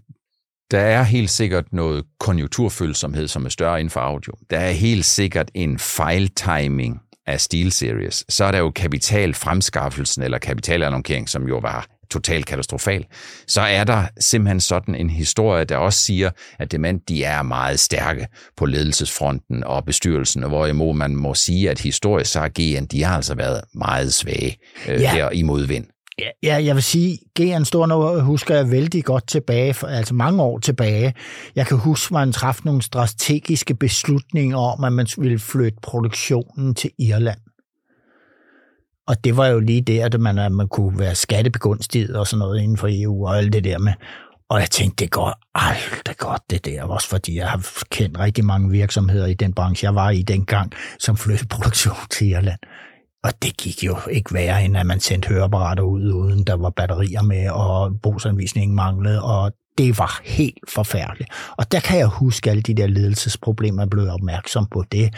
der 0.71 0.81
er 0.81 1.03
helt 1.03 1.31
sikkert 1.31 1.73
noget 1.73 2.05
konjunkturfølsomhed, 2.21 3.29
som 3.29 3.45
er 3.45 3.49
større 3.49 3.81
inden 3.81 3.91
for 3.91 4.01
audio. 4.01 4.33
Der 4.51 4.59
er 4.59 4.71
helt 4.71 5.05
sikkert 5.05 5.51
en 5.55 5.79
fejltiming 5.79 7.01
af 7.27 7.41
SteelSeries. 7.41 8.25
Så 8.29 8.45
er 8.45 8.53
der 8.53 8.59
jo 8.59 8.71
kapitalfremskaffelsen 8.71 10.23
eller 10.23 10.39
kapitalallokering, 10.39 11.29
som 11.29 11.49
jo 11.49 11.59
var 11.59 11.87
totalt 12.11 12.47
katastrofal, 12.47 13.07
så 13.47 13.61
er 13.61 13.85
der 13.85 14.05
simpelthen 14.21 14.61
sådan 14.61 14.95
en 14.95 15.11
historie, 15.11 15.65
der 15.65 15.77
også 15.77 15.99
siger, 15.99 16.31
at 16.59 16.73
Demand 16.73 17.01
de 17.09 17.25
er 17.25 17.43
meget 17.43 17.81
stærke 17.81 18.27
på 18.57 18.67
ledelsesfronten 18.67 19.65
og 19.65 19.85
bestyrelsen, 19.85 20.43
hvorimod 20.43 20.95
man 20.95 21.17
må 21.17 21.35
sige, 21.35 21.71
at 21.71 21.81
historisk 21.81 22.33
så 22.33 22.41
har 22.41 22.49
GN, 22.49 22.85
de 22.85 23.03
har 23.03 23.17
altså 23.17 23.35
været 23.35 23.61
meget 23.75 24.15
svage 24.15 24.57
øh, 24.89 25.01
ja. 25.01 25.13
her 25.13 25.31
i 25.31 25.43
modvind. 25.43 25.87
Ja, 26.43 26.65
jeg 26.65 26.75
vil 26.75 26.83
sige, 26.83 27.19
GN 27.41 27.65
Stor 27.65 27.87
nu 27.87 28.21
husker 28.21 28.55
jeg 28.55 28.71
vældig 28.71 29.05
godt 29.05 29.29
tilbage, 29.29 29.75
altså 29.89 30.15
mange 30.15 30.43
år 30.43 30.59
tilbage. 30.59 31.15
Jeg 31.57 31.67
kan 31.67 31.77
huske, 31.77 32.07
at 32.07 32.13
man 32.13 32.33
træffede 32.33 32.67
nogle 32.67 32.83
strategiske 32.83 33.75
beslutninger 33.75 34.59
om, 34.59 34.85
at 34.85 34.93
man 34.93 35.07
ville 35.19 35.39
flytte 35.39 35.79
produktionen 35.83 36.75
til 36.75 36.91
Irland. 36.99 37.39
Og 39.11 39.25
det 39.25 39.37
var 39.37 39.47
jo 39.47 39.61
lige 39.61 39.81
der, 39.81 40.05
at 40.05 40.21
man, 40.21 40.39
at 40.39 40.53
man 40.53 40.69
kunne 40.69 40.99
være 40.99 41.15
skattebegunstiget 41.15 42.17
og 42.17 42.27
sådan 42.27 42.39
noget 42.39 42.63
inden 42.63 42.77
for 42.77 42.89
EU 42.91 43.27
og 43.27 43.39
alt 43.39 43.53
det 43.53 43.65
der 43.65 43.79
med. 43.79 43.93
Og 44.51 44.61
jeg 44.61 44.71
tænkte, 44.71 45.05
det 45.05 45.11
går 45.11 45.35
aldrig 45.55 46.17
godt 46.17 46.43
det 46.51 46.65
der, 46.65 46.83
også 46.83 47.09
fordi 47.09 47.37
jeg 47.37 47.49
har 47.49 47.67
kendt 47.91 48.19
rigtig 48.19 48.45
mange 48.45 48.71
virksomheder 48.71 49.27
i 49.27 49.35
den 49.35 49.53
branche, 49.53 49.85
jeg 49.85 49.95
var 49.95 50.11
i 50.11 50.23
dengang, 50.23 50.73
som 50.99 51.17
flyttede 51.17 51.49
produktion 51.49 51.97
til 52.11 52.29
Irland. 52.29 52.59
Og 53.25 53.33
det 53.43 53.57
gik 53.57 53.85
jo 53.85 53.97
ikke 54.11 54.35
værre, 54.35 54.65
end 54.65 54.77
at 54.77 54.87
man 54.87 55.01
sendte 55.01 55.29
høreapparater 55.29 55.83
ud, 55.83 56.13
uden 56.13 56.45
der 56.45 56.57
var 56.57 56.71
batterier 56.71 57.23
med, 57.23 57.51
og 57.51 58.01
brugsanvisningen 58.03 58.77
manglede, 58.77 59.23
og 59.23 59.53
det 59.79 59.99
var 59.99 60.21
helt 60.25 60.71
forfærdeligt. 60.71 61.31
Og 61.59 61.73
der 61.73 61.81
kan 61.81 61.99
jeg 61.99 62.07
huske 62.07 62.51
alle 62.51 62.63
de 62.63 62.75
der 62.75 62.87
ledelsesproblemer, 62.87 63.83
jeg 63.83 63.91
blev 63.91 64.09
opmærksom 64.09 64.67
på 64.67 64.85
det. 64.93 65.15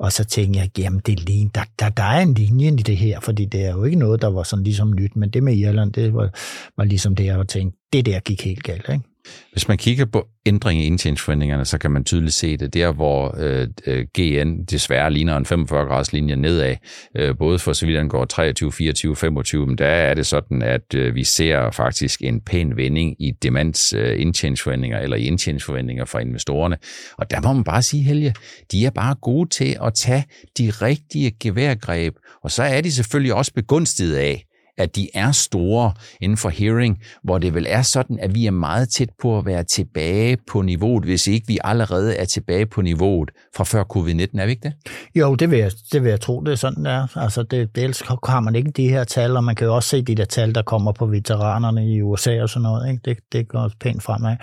Og 0.00 0.12
så 0.12 0.24
tænkte 0.24 0.60
jeg, 0.60 0.78
jamen 0.78 1.00
det 1.06 1.18
er 1.18 1.24
lige, 1.24 1.50
der, 1.54 1.64
der, 1.78 1.88
der 1.88 2.02
er 2.02 2.20
en 2.20 2.34
linje 2.34 2.66
i 2.66 2.82
det 2.82 2.96
her, 2.96 3.20
fordi 3.20 3.44
det 3.44 3.64
er 3.64 3.70
jo 3.70 3.84
ikke 3.84 3.98
noget, 3.98 4.22
der 4.22 4.28
var 4.28 4.42
sådan 4.42 4.64
ligesom 4.64 4.94
nyt, 4.94 5.16
men 5.16 5.30
det 5.30 5.42
med 5.42 5.56
Irland, 5.56 5.92
det 5.92 6.14
var, 6.14 6.30
var 6.76 6.84
ligesom 6.84 7.16
det, 7.16 7.24
jeg 7.24 7.48
tænkte, 7.48 7.78
det 7.92 8.06
der 8.06 8.20
gik 8.20 8.44
helt 8.44 8.62
galt. 8.62 8.88
Ikke? 8.88 9.09
Hvis 9.52 9.68
man 9.68 9.78
kigger 9.78 10.04
på 10.04 10.26
ændring 10.46 10.80
i 10.82 10.86
indtjeningsforventningerne, 10.86 11.64
så 11.64 11.78
kan 11.78 11.90
man 11.90 12.04
tydeligt 12.04 12.34
se 12.34 12.56
det. 12.56 12.74
Der, 12.74 12.92
hvor 12.92 13.34
øh, 13.38 13.68
øh 13.86 14.06
GN 14.18 14.64
desværre 14.64 15.12
ligner 15.12 15.36
en 15.36 15.46
45-graders 15.46 16.12
linje 16.12 16.36
nedad, 16.36 16.76
øh, 17.16 17.36
både 17.38 17.58
for 17.58 17.72
så 17.72 17.86
vidt 17.86 17.98
angår 17.98 18.24
23, 18.24 18.72
24, 18.72 19.16
25, 19.16 19.66
men 19.66 19.78
der 19.78 19.86
er 19.86 20.14
det 20.14 20.26
sådan, 20.26 20.62
at 20.62 20.94
øh, 20.94 21.14
vi 21.14 21.24
ser 21.24 21.70
faktisk 21.70 22.22
en 22.22 22.40
pæn 22.40 22.76
vending 22.76 23.16
i 23.18 23.30
demands 23.42 23.92
øh, 23.92 24.20
indtjeningsforventninger, 24.20 24.98
eller 24.98 25.16
i 25.16 25.22
indtjeningsforventninger 25.22 26.04
fra 26.04 26.18
investorerne. 26.18 26.76
Og 27.18 27.30
der 27.30 27.40
må 27.40 27.52
man 27.52 27.64
bare 27.64 27.82
sige, 27.82 28.02
Helge, 28.02 28.34
de 28.72 28.86
er 28.86 28.90
bare 28.90 29.14
gode 29.14 29.48
til 29.48 29.76
at 29.84 29.94
tage 29.94 30.24
de 30.58 30.70
rigtige 30.70 31.32
geværgreb, 31.40 32.14
og 32.42 32.50
så 32.50 32.62
er 32.62 32.80
de 32.80 32.92
selvfølgelig 32.92 33.34
også 33.34 33.52
begunstiget 33.54 34.16
af, 34.16 34.44
at 34.80 34.96
de 34.96 35.08
er 35.14 35.32
store 35.32 35.92
inden 36.20 36.36
for 36.36 36.48
hearing, 36.48 36.98
hvor 37.22 37.38
det 37.38 37.54
vel 37.54 37.66
er 37.68 37.82
sådan, 37.82 38.18
at 38.22 38.34
vi 38.34 38.46
er 38.46 38.50
meget 38.50 38.88
tæt 38.88 39.08
på 39.22 39.38
at 39.38 39.46
være 39.46 39.64
tilbage 39.64 40.36
på 40.50 40.62
niveauet, 40.62 41.04
hvis 41.04 41.26
ikke 41.26 41.46
vi 41.46 41.58
allerede 41.64 42.16
er 42.16 42.24
tilbage 42.24 42.66
på 42.66 42.82
niveauet 42.82 43.30
fra 43.56 43.64
før 43.64 43.84
covid-19, 43.96 44.40
er 44.40 44.44
vi 44.44 44.50
ikke 44.50 44.62
det? 44.62 44.72
Jo, 45.14 45.34
det 45.34 45.50
vil 45.50 45.58
jeg, 45.58 45.70
det 45.92 46.02
vil 46.02 46.10
jeg 46.10 46.20
tro, 46.20 46.40
det 46.40 46.52
er 46.52 46.56
sådan, 46.56 46.84
der. 46.84 47.06
Altså, 47.16 47.42
det, 47.42 47.76
dels 47.76 48.02
har 48.26 48.40
man 48.40 48.54
ikke 48.54 48.70
de 48.70 48.88
her 48.88 49.04
tal, 49.04 49.36
og 49.36 49.44
man 49.44 49.54
kan 49.54 49.66
jo 49.66 49.74
også 49.74 49.88
se 49.88 50.02
de 50.02 50.14
der 50.14 50.24
tal, 50.24 50.54
der 50.54 50.62
kommer 50.62 50.92
på 50.92 51.06
veteranerne 51.06 51.94
i 51.94 52.02
USA 52.02 52.42
og 52.42 52.48
sådan 52.48 52.62
noget. 52.62 52.90
Ikke? 52.90 53.00
Det, 53.04 53.18
det 53.32 53.48
går 53.48 53.70
pænt 53.80 54.02
fremad. 54.02 54.36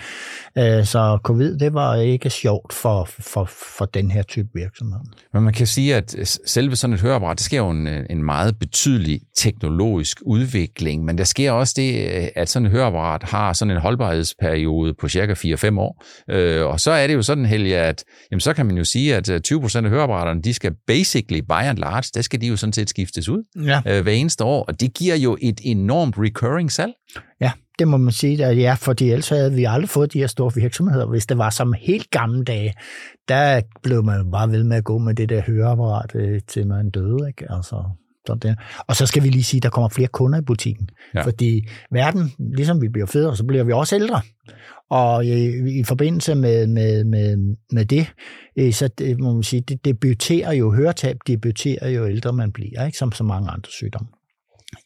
Øh, 0.58 0.84
så 0.84 1.18
covid, 1.22 1.58
det 1.58 1.74
var 1.74 1.94
ikke 1.94 2.30
sjovt 2.30 2.72
for, 2.72 3.04
for, 3.04 3.50
for 3.78 3.84
den 3.84 4.10
her 4.10 4.22
type 4.22 4.48
virksomhed. 4.54 5.00
Men 5.32 5.42
man 5.42 5.52
kan 5.52 5.66
sige, 5.66 5.94
at 5.96 6.38
selve 6.46 6.76
sådan 6.76 6.94
et 6.94 7.00
høreapparat, 7.00 7.38
det 7.38 7.44
sker 7.44 7.58
jo 7.58 7.70
en, 7.70 7.86
en 7.86 8.22
meget 8.24 8.58
betydelig 8.58 9.20
teknologisk 9.38 10.22
udvikling, 10.28 11.04
men 11.04 11.18
der 11.18 11.24
sker 11.24 11.50
også 11.50 11.74
det, 11.76 12.10
øh, 12.10 12.28
at 12.36 12.48
sådan 12.48 12.66
et 12.66 12.72
høreapparat 12.72 13.22
har 13.22 13.52
sådan 13.52 13.74
en 13.74 13.80
holdbarhedsperiode 13.80 14.94
på 15.00 15.08
cirka 15.08 15.34
4-5 15.34 15.78
år. 15.78 16.04
Øh, 16.30 16.66
og 16.66 16.80
så 16.80 16.90
er 16.90 17.06
det 17.06 17.14
jo 17.14 17.22
sådan, 17.22 17.46
Helge, 17.46 17.78
at 17.78 18.04
jamen, 18.30 18.40
så 18.40 18.54
kan 18.54 18.66
man 18.66 18.76
jo 18.76 18.84
sige, 18.84 19.16
at 19.16 19.30
20% 19.30 19.34
øh, 19.78 19.84
af 19.84 19.90
høreapparaterne, 19.90 20.42
de 20.42 20.54
skal 20.54 20.74
basically, 20.86 21.40
by 21.40 21.62
and 21.62 21.78
large, 21.78 22.10
der 22.14 22.22
skal 22.22 22.40
de 22.40 22.46
jo 22.46 22.56
sådan 22.56 22.72
set 22.72 22.90
skiftes 22.90 23.28
ud 23.28 23.64
ja. 23.64 24.02
hver 24.02 24.12
eneste 24.12 24.44
år, 24.44 24.64
og 24.64 24.80
det 24.80 24.94
giver 24.94 25.16
jo 25.16 25.36
et 25.40 25.60
enormt 25.64 26.14
recurring 26.18 26.72
salg. 26.72 26.92
Ja, 27.40 27.52
det 27.78 27.88
må 27.88 27.96
man 27.96 28.12
sige, 28.12 28.44
at 28.44 28.58
ja, 28.58 28.74
fordi 28.78 29.10
ellers 29.10 29.28
havde 29.28 29.52
vi 29.52 29.64
aldrig 29.64 29.88
fået 29.88 30.12
de 30.12 30.18
her 30.18 30.26
store 30.26 30.52
virksomheder. 30.54 31.06
Hvis 31.06 31.26
det 31.26 31.38
var 31.38 31.50
som 31.50 31.74
helt 31.78 32.10
gamle 32.10 32.44
dage, 32.44 32.74
der 33.28 33.60
blev 33.82 34.04
man 34.04 34.30
bare 34.30 34.50
ved 34.50 34.64
med 34.64 34.76
at 34.76 34.84
gå 34.84 34.98
med 34.98 35.14
det 35.14 35.28
der 35.28 35.42
høreapparat, 35.46 36.42
til 36.48 36.66
man 36.66 36.90
døde. 36.90 37.28
Ikke? 37.28 37.52
Altså, 37.52 37.84
sådan 38.36 38.56
Og 38.86 38.96
så 38.96 39.06
skal 39.06 39.22
vi 39.22 39.28
lige 39.28 39.44
sige, 39.44 39.58
at 39.58 39.62
der 39.62 39.70
kommer 39.70 39.88
flere 39.88 40.08
kunder 40.08 40.38
i 40.38 40.42
butikken. 40.42 40.88
Ja. 41.14 41.22
Fordi 41.22 41.68
verden, 41.90 42.32
ligesom 42.38 42.82
vi 42.82 42.88
bliver 42.88 43.06
federe, 43.06 43.36
så 43.36 43.44
bliver 43.44 43.64
vi 43.64 43.72
også 43.72 43.94
ældre. 43.94 44.20
Og 44.90 45.26
i, 45.26 45.78
i 45.80 45.84
forbindelse 45.84 46.34
med, 46.34 46.66
med, 46.66 47.04
med, 47.04 47.36
med 47.72 47.84
det, 47.84 48.12
øh, 48.56 48.72
så 48.72 48.88
det, 48.88 49.20
må 49.20 49.32
man 49.32 49.42
sige, 49.42 49.60
det 49.60 49.84
debuterer 49.84 50.52
jo, 50.52 50.72
høretab 50.72 51.16
debuterer 51.26 51.88
jo 51.88 52.06
ældre 52.06 52.32
man 52.32 52.52
bliver, 52.52 52.86
ikke? 52.86 52.98
som 52.98 53.12
så 53.12 53.24
mange 53.24 53.50
andre 53.50 53.70
sygdomme. 53.70 54.08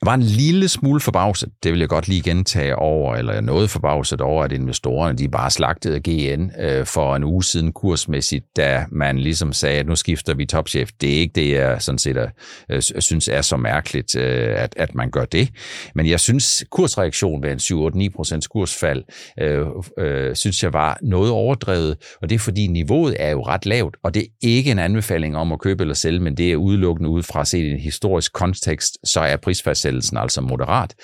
Jeg 0.03 0.07
var 0.07 0.15
en 0.15 0.23
lille 0.23 0.69
smule 0.69 1.01
forbavset, 1.01 1.49
det 1.63 1.73
vil 1.73 1.81
jeg 1.81 1.89
godt 1.89 2.09
lige 2.09 2.23
gentage 2.23 2.77
over, 2.77 3.17
eller 3.17 3.41
noget 3.41 3.71
forbavset 3.71 4.21
over, 4.21 4.45
at 4.45 4.53
investorerne 4.53 5.19
de 5.19 5.29
bare 5.29 5.51
slagtede 5.51 6.01
GN 6.01 6.51
øh, 6.61 6.87
for 6.87 7.17
en 7.17 7.25
uge 7.25 7.45
siden 7.45 7.73
kursmæssigt, 7.73 8.45
da 8.57 8.85
man 8.93 9.19
ligesom 9.19 9.53
sagde, 9.53 9.79
at 9.79 9.87
nu 9.87 9.97
skifter 9.97 10.35
vi 10.35 10.47
topchef. 10.47 10.91
Det 11.01 11.15
er 11.15 11.21
ikke 11.21 11.33
det, 11.35 11.51
jeg 11.51 11.83
sådan 11.83 11.99
set 11.99 12.17
er, 12.17 12.29
øh, 12.71 12.83
synes 12.99 13.29
er 13.29 13.43
så 13.43 13.57
mærkeligt, 13.57 14.17
øh, 14.17 14.63
at, 14.63 14.75
at 14.77 14.95
man 14.95 15.11
gør 15.11 15.25
det. 15.25 15.49
Men 15.95 16.07
jeg 16.07 16.21
synes, 16.21 16.65
kursreaktionen 16.71 17.43
ved 17.43 17.51
en 17.51 17.59
7-8-9% 17.59 18.49
kursfald, 18.51 19.05
øh, 19.41 19.67
øh, 19.99 20.37
synes 20.37 20.63
jeg 20.63 20.73
var 20.73 20.99
noget 21.03 21.31
overdrevet, 21.31 21.97
og 22.23 22.29
det 22.29 22.35
er 22.35 22.39
fordi 22.39 22.67
niveauet 22.67 23.17
er 23.19 23.31
jo 23.31 23.43
ret 23.43 23.67
lavt, 23.67 23.97
og 24.03 24.15
det 24.15 24.23
er 24.23 24.27
ikke 24.43 24.71
en 24.71 24.79
anbefaling 24.79 25.37
om 25.37 25.53
at 25.53 25.61
købe 25.61 25.83
eller 25.83 25.95
sælge, 25.95 26.21
men 26.21 26.37
det 26.37 26.53
er 26.53 26.57
udelukkende 26.57 27.11
ud 27.11 27.23
fra 27.23 27.41
at 27.41 27.49
se 27.49 27.59
i 27.59 27.71
en 27.71 27.81
historisk 27.81 28.33
kontekst, 28.33 28.99
så 29.05 29.21
er 29.21 29.37
prisfald 29.37 29.92
prisfastsættelsen, 29.93 30.17
altså 30.17 30.41
moderat. 30.41 30.95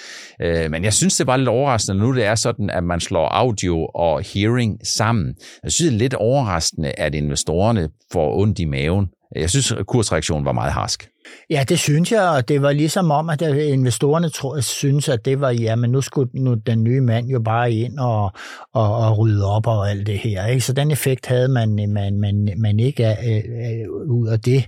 Øh, 0.43 0.71
men 0.71 0.85
jeg 0.85 0.93
synes, 0.93 1.17
det 1.17 1.27
var 1.27 1.37
lidt 1.37 1.49
overraskende, 1.49 1.99
nu 1.99 2.15
det 2.15 2.25
er 2.25 2.35
sådan, 2.35 2.71
at 2.71 2.85
man 2.85 3.01
slår 3.01 3.29
audio 3.29 3.87
og 3.87 4.23
hearing 4.35 4.79
sammen. 4.85 5.35
Jeg 5.63 5.73
synes, 5.73 5.91
det 5.91 5.95
er 5.95 5.99
lidt 5.99 6.15
overraskende, 6.15 6.91
at 6.91 7.15
investorerne 7.15 7.89
får 8.13 8.39
ondt 8.39 8.59
i 8.59 8.65
maven. 8.65 9.09
Jeg 9.37 9.51
synes, 9.51 9.73
kursreaktionen 9.87 10.45
var 10.45 10.53
meget 10.53 10.73
harsk. 10.73 11.09
Ja, 11.51 11.65
det 11.69 11.79
synes 11.79 12.13
jeg, 12.13 12.23
og 12.23 12.49
det 12.49 12.63
var 12.63 12.73
ligesom 12.73 13.11
om, 13.11 13.31
at 13.31 13.43
øh, 13.43 13.73
investorerne 13.73 14.29
tror, 14.29 14.61
synes, 14.61 15.09
at 15.09 15.25
det 15.25 15.41
var, 15.41 15.51
ja, 15.51 15.77
men 15.77 15.91
nu 15.91 16.01
skulle 16.01 16.31
nu 16.35 16.55
den 16.55 16.83
nye 16.83 17.01
mand 17.01 17.27
jo 17.27 17.41
bare 17.41 17.73
ind 17.73 17.99
og, 17.99 18.33
og, 18.75 18.97
og 18.97 19.19
rydde 19.19 19.45
op 19.45 19.67
og 19.67 19.91
alt 19.91 20.07
det 20.07 20.19
her. 20.19 20.47
Ikke? 20.47 20.61
Så 20.61 20.73
den 20.73 20.91
effekt 20.91 21.27
havde 21.27 21.49
man, 21.49 21.81
øh, 21.81 21.89
man, 21.89 22.21
man, 22.21 22.49
man 22.57 22.81
ikke 22.81 23.07
øh, 23.07 23.37
øh, 23.37 24.11
ud 24.11 24.29
af 24.29 24.41
det. 24.41 24.65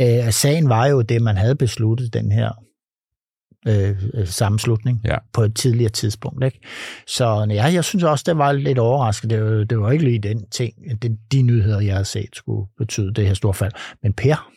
Øh, 0.00 0.32
sagen 0.32 0.68
var 0.68 0.86
jo 0.86 1.02
det, 1.02 1.22
man 1.22 1.36
havde 1.36 1.56
besluttet, 1.56 2.14
den 2.14 2.32
her 2.32 2.50
Øh, 3.68 4.02
øh, 4.14 4.26
sammenslutning 4.26 5.00
ja. 5.04 5.16
på 5.32 5.42
et 5.42 5.54
tidligere 5.54 5.90
tidspunkt. 5.90 6.44
Ikke? 6.44 6.60
Så 7.06 7.46
ja, 7.50 7.64
jeg 7.64 7.84
synes 7.84 8.04
også, 8.04 8.24
det 8.26 8.38
var 8.38 8.52
lidt 8.52 8.78
overraskende. 8.78 9.34
Det 9.34 9.44
var, 9.44 9.64
det 9.64 9.80
var 9.80 9.90
ikke 9.90 10.04
lige 10.04 10.18
den 10.18 10.46
ting, 10.50 11.02
det, 11.02 11.18
de 11.32 11.42
nyheder, 11.42 11.80
jeg 11.80 11.96
har 11.96 12.02
set, 12.02 12.28
skulle 12.32 12.66
betyde 12.78 13.14
det 13.14 13.26
her 13.26 13.34
store 13.34 13.54
fald. 13.54 13.72
Men 14.02 14.12
Per, 14.12 14.50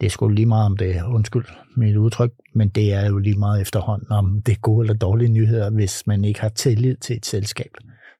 det 0.00 0.06
er 0.06 0.10
sgu 0.10 0.28
lige 0.28 0.46
meget 0.46 0.66
om 0.66 0.76
det, 0.76 1.02
undskyld 1.02 1.44
mit 1.76 1.96
udtryk, 1.96 2.30
men 2.54 2.68
det 2.68 2.92
er 2.92 3.06
jo 3.06 3.18
lige 3.18 3.38
meget 3.38 3.60
efterhånden, 3.60 4.12
om 4.12 4.42
det 4.46 4.52
er 4.52 4.60
gode 4.60 4.84
eller 4.84 4.94
dårlige 4.94 5.28
nyheder, 5.28 5.70
hvis 5.70 6.06
man 6.06 6.24
ikke 6.24 6.40
har 6.40 6.48
tillid 6.48 6.96
til 6.96 7.16
et 7.16 7.26
selskab 7.26 7.70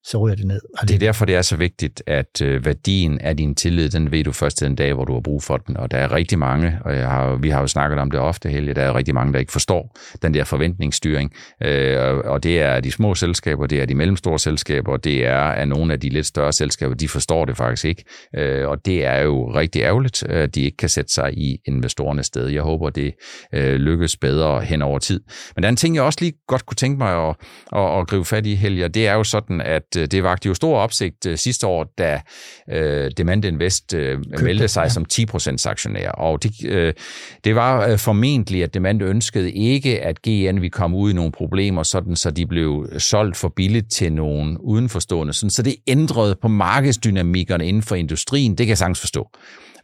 så 0.04 0.18
ryger 0.18 0.36
det 0.36 0.46
ned. 0.46 0.60
Og 0.78 0.88
det 0.88 0.94
er 0.94 0.98
derfor, 0.98 1.24
det 1.24 1.34
er 1.34 1.42
så 1.42 1.56
vigtigt, 1.56 2.02
at 2.06 2.42
øh, 2.42 2.64
værdien 2.64 3.20
af 3.20 3.36
din 3.36 3.54
tillid, 3.54 3.90
den 3.90 4.12
ved 4.12 4.24
du 4.24 4.32
først 4.32 4.60
den 4.60 4.74
dag, 4.74 4.94
hvor 4.94 5.04
du 5.04 5.12
har 5.12 5.20
brug 5.20 5.42
for 5.42 5.56
den. 5.56 5.76
Og 5.76 5.90
der 5.90 5.98
er 5.98 6.12
rigtig 6.12 6.38
mange, 6.38 6.78
og 6.84 6.96
jeg 6.96 7.10
har, 7.10 7.36
vi 7.36 7.48
har 7.48 7.60
jo 7.60 7.66
snakket 7.66 7.98
om 7.98 8.10
det 8.10 8.20
ofte, 8.20 8.48
Helge, 8.48 8.74
der 8.74 8.82
er 8.82 8.94
rigtig 8.94 9.14
mange, 9.14 9.32
der 9.32 9.38
ikke 9.38 9.52
forstår 9.52 9.96
den 10.22 10.34
der 10.34 10.44
forventningsstyring. 10.44 11.32
Øh, 11.62 12.16
og 12.16 12.42
det 12.42 12.60
er 12.60 12.80
de 12.80 12.90
små 12.90 13.14
selskaber, 13.14 13.66
det 13.66 13.82
er 13.82 13.86
de 13.86 13.94
mellemstore 13.94 14.38
selskaber, 14.38 14.96
det 14.96 15.26
er 15.26 15.38
at 15.38 15.68
nogle 15.68 15.92
af 15.92 16.00
de 16.00 16.08
lidt 16.08 16.26
større 16.26 16.52
selskaber, 16.52 16.94
de 16.94 17.08
forstår 17.08 17.44
det 17.44 17.56
faktisk 17.56 17.84
ikke. 17.84 18.04
Øh, 18.36 18.68
og 18.68 18.86
det 18.86 19.04
er 19.04 19.22
jo 19.22 19.54
rigtig 19.54 19.82
ærgerligt, 19.82 20.22
at 20.22 20.54
de 20.54 20.62
ikke 20.62 20.76
kan 20.76 20.88
sætte 20.88 21.12
sig 21.12 21.38
i 21.38 21.58
investorernes 21.66 22.26
sted. 22.26 22.48
Jeg 22.48 22.62
håber, 22.62 22.90
det 22.90 23.14
øh, 23.54 23.74
lykkes 23.74 24.16
bedre 24.16 24.60
hen 24.60 24.82
over 24.82 24.98
tid. 24.98 25.20
Men 25.56 25.62
der 25.62 25.68
er 25.68 25.70
en 25.70 25.76
ting, 25.76 25.94
jeg 25.94 26.02
også 26.02 26.18
lige 26.22 26.32
godt 26.48 26.66
kunne 26.66 26.76
tænke 26.76 26.98
mig 26.98 27.28
at, 27.28 27.36
at, 27.76 27.98
at 27.98 28.06
gribe 28.06 28.24
fat 28.24 28.46
i, 28.46 28.54
Helge, 28.54 28.88
det 28.88 29.06
er 29.06 29.14
jo 29.14 29.24
sådan, 29.24 29.60
at 29.60 29.93
Øh, 29.96 30.07
det 30.07 30.22
vagte 30.22 30.48
jo 30.48 30.54
stor 30.54 30.78
opsigt 30.78 31.26
øh, 31.26 31.38
sidste 31.38 31.66
år, 31.66 31.92
da 31.98 32.20
øh, 32.70 33.11
Demand 33.16 33.44
Invest 33.44 33.94
øh, 33.94 34.18
meldte 34.42 34.68
sig 34.68 34.83
ja. 34.83 34.88
som 34.88 35.07
10% 35.12 35.68
aktionær. 35.68 36.11
Og 36.11 36.42
det, 36.42 36.52
øh, 36.64 36.92
det 37.44 37.54
var 37.54 37.87
øh, 37.87 37.98
formentlig, 37.98 38.62
at 38.62 38.74
Demand 38.74 39.02
ønskede 39.02 39.52
ikke, 39.52 40.02
at 40.02 40.22
GN 40.22 40.57
ville 40.57 40.70
komme 40.70 40.96
ud 40.96 41.11
i 41.11 41.14
nogle 41.14 41.33
problemer, 41.33 41.83
sådan 41.83 42.16
så 42.16 42.30
de 42.30 42.46
blev 42.46 42.88
solgt 42.98 43.37
for 43.37 43.48
billigt 43.48 43.90
til 43.90 44.12
nogen 44.12 44.59
udenforstående. 44.59 45.33
Sådan, 45.33 45.50
så 45.50 45.62
det 45.62 45.76
ændrede 45.87 46.37
på 46.42 46.48
markedsdynamikkerne 46.48 47.66
inden 47.66 47.83
for 47.83 47.94
industrien. 47.94 48.50
Det 48.50 48.66
kan 48.66 48.68
jeg 48.68 48.78
sagtens 48.78 49.00
forstå. 49.00 49.30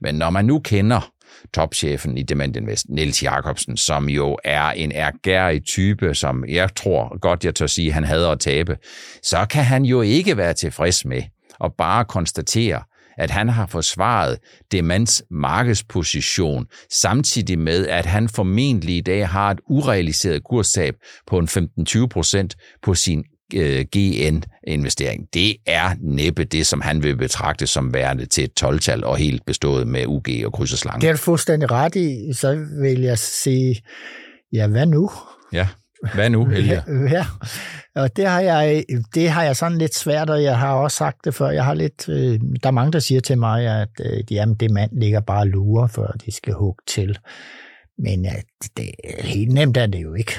Men 0.00 0.14
når 0.14 0.30
man 0.30 0.44
nu 0.44 0.58
kender 0.58 1.10
topchefen 1.54 2.18
i 2.18 2.22
Demand 2.22 2.56
Invest, 2.56 2.86
Niels 2.88 3.22
Jacobsen, 3.22 3.76
som 3.76 4.08
jo 4.08 4.38
er 4.44 4.70
en 4.70 4.92
ergærig 4.92 5.64
type, 5.64 6.14
som 6.14 6.44
jeg 6.48 6.74
tror 6.74 7.18
godt, 7.18 7.44
jeg 7.44 7.54
tør 7.54 7.66
sige, 7.66 7.92
han 7.92 8.04
hader 8.04 8.30
at 8.30 8.40
tabe, 8.40 8.76
så 9.22 9.46
kan 9.50 9.64
han 9.64 9.84
jo 9.84 10.02
ikke 10.02 10.36
være 10.36 10.54
tilfreds 10.54 11.04
med 11.04 11.22
at 11.64 11.72
bare 11.78 12.04
konstatere, 12.04 12.82
at 13.18 13.30
han 13.30 13.48
har 13.48 13.66
forsvaret 13.66 14.38
Demands 14.72 15.22
markedsposition, 15.30 16.66
samtidig 16.90 17.58
med, 17.58 17.86
at 17.86 18.06
han 18.06 18.28
formentlig 18.28 18.96
i 18.96 19.00
dag 19.00 19.28
har 19.28 19.50
et 19.50 19.60
urealiseret 19.68 20.44
kurstab 20.44 20.94
på 21.26 21.38
en 21.38 21.48
15-20 21.88 22.06
procent 22.06 22.56
på 22.82 22.94
sin 22.94 23.24
GN-investering. 23.96 25.28
Det 25.34 25.56
er 25.66 25.90
næppe 26.00 26.44
det, 26.44 26.66
som 26.66 26.80
han 26.80 27.02
vil 27.02 27.16
betragte 27.16 27.66
som 27.66 27.94
værende 27.94 28.26
til 28.26 28.44
et 28.44 28.64
12-tal 28.64 29.04
og 29.04 29.16
helt 29.16 29.46
bestået 29.46 29.86
med 29.86 30.06
UG 30.06 30.26
og 30.44 30.52
kryds 30.52 30.72
og 30.72 30.78
slange. 30.78 31.00
Det 31.00 31.08
er 31.08 31.12
du 31.12 31.18
fuldstændig 31.18 31.70
ret 31.70 31.96
i. 31.96 32.32
Så 32.32 32.66
vil 32.82 33.00
jeg 33.00 33.18
sige, 33.18 33.82
ja, 34.52 34.66
hvad 34.66 34.86
nu? 34.86 35.10
Ja, 35.52 35.66
hvad 36.14 36.30
nu, 36.30 36.44
Helge? 36.54 36.82
Ja, 37.10 37.26
og 37.94 38.16
det 38.16 38.26
har, 38.26 38.40
jeg, 38.40 38.84
det 39.14 39.30
har 39.30 39.42
jeg 39.42 39.56
sådan 39.56 39.78
lidt 39.78 39.94
svært, 39.94 40.30
og 40.30 40.42
jeg 40.42 40.58
har 40.58 40.74
også 40.74 40.96
sagt 40.96 41.24
det 41.24 41.34
før. 41.34 41.50
Jeg 41.50 41.64
har 41.64 41.74
lidt, 41.74 42.08
øh, 42.08 42.40
der 42.62 42.68
er 42.68 42.70
mange, 42.70 42.92
der 42.92 42.98
siger 42.98 43.20
til 43.20 43.38
mig, 43.38 43.80
at 43.80 43.88
øh, 44.00 44.32
jamen, 44.32 44.54
det 44.54 44.70
mand 44.70 44.90
ligger 44.92 45.20
bare 45.20 45.46
lurer, 45.46 45.86
før 45.86 46.06
de 46.26 46.32
skal 46.32 46.52
hugge 46.52 46.82
til. 46.88 47.18
Men 47.98 48.26
at 48.26 48.44
det, 48.76 48.90
helt 49.20 49.52
nemt 49.52 49.76
er 49.76 49.86
det 49.86 50.02
jo 50.02 50.14
ikke. 50.14 50.32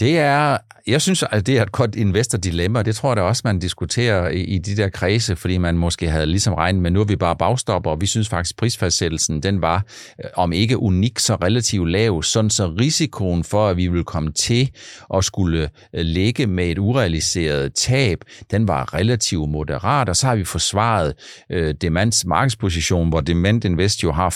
Det 0.00 0.18
er, 0.18 0.58
jeg 0.86 1.02
synes, 1.02 1.24
at 1.30 1.46
det 1.46 1.58
er 1.58 1.62
et 1.62 1.72
godt 1.72 1.94
investordilemma, 1.94 2.82
det 2.82 2.96
tror 2.96 3.10
jeg 3.10 3.16
da 3.16 3.22
også, 3.22 3.42
man 3.44 3.58
diskuterer 3.58 4.28
i, 4.28 4.40
i 4.40 4.58
de 4.58 4.76
der 4.76 4.88
kredse, 4.88 5.36
fordi 5.36 5.58
man 5.58 5.78
måske 5.78 6.10
havde 6.10 6.26
ligesom 6.26 6.54
regnet 6.54 6.82
med, 6.82 6.90
nu 6.90 7.00
er 7.00 7.04
vi 7.04 7.16
bare 7.16 7.36
bagstopper, 7.36 7.90
og 7.90 8.00
vi 8.00 8.06
synes 8.06 8.28
faktisk, 8.28 8.54
at 8.54 8.56
prisfastsættelsen, 8.56 9.42
den 9.42 9.62
var, 9.62 9.84
øh, 10.24 10.30
om 10.34 10.52
ikke 10.52 10.78
unik, 10.78 11.18
så 11.18 11.34
relativt 11.34 11.90
lav, 11.90 12.22
sådan 12.22 12.50
så 12.50 12.66
risikoen 12.80 13.44
for, 13.44 13.68
at 13.68 13.76
vi 13.76 13.88
vil 13.88 14.04
komme 14.04 14.32
til 14.32 14.70
at 15.14 15.24
skulle 15.24 15.70
øh, 15.94 16.00
ligge 16.00 16.46
med 16.46 16.68
et 16.68 16.78
urealiseret 16.78 17.74
tab, 17.74 18.18
den 18.50 18.68
var 18.68 18.94
relativt 18.94 19.50
moderat, 19.50 20.08
og 20.08 20.16
så 20.16 20.26
har 20.26 20.36
vi 20.36 20.44
forsvaret 20.44 21.14
øh, 21.50 21.74
Demands 21.74 22.24
markedsposition, 22.26 23.08
hvor 23.08 23.20
Demand 23.20 23.64
Invest 23.64 24.02
jo 24.02 24.12
har 24.12 24.30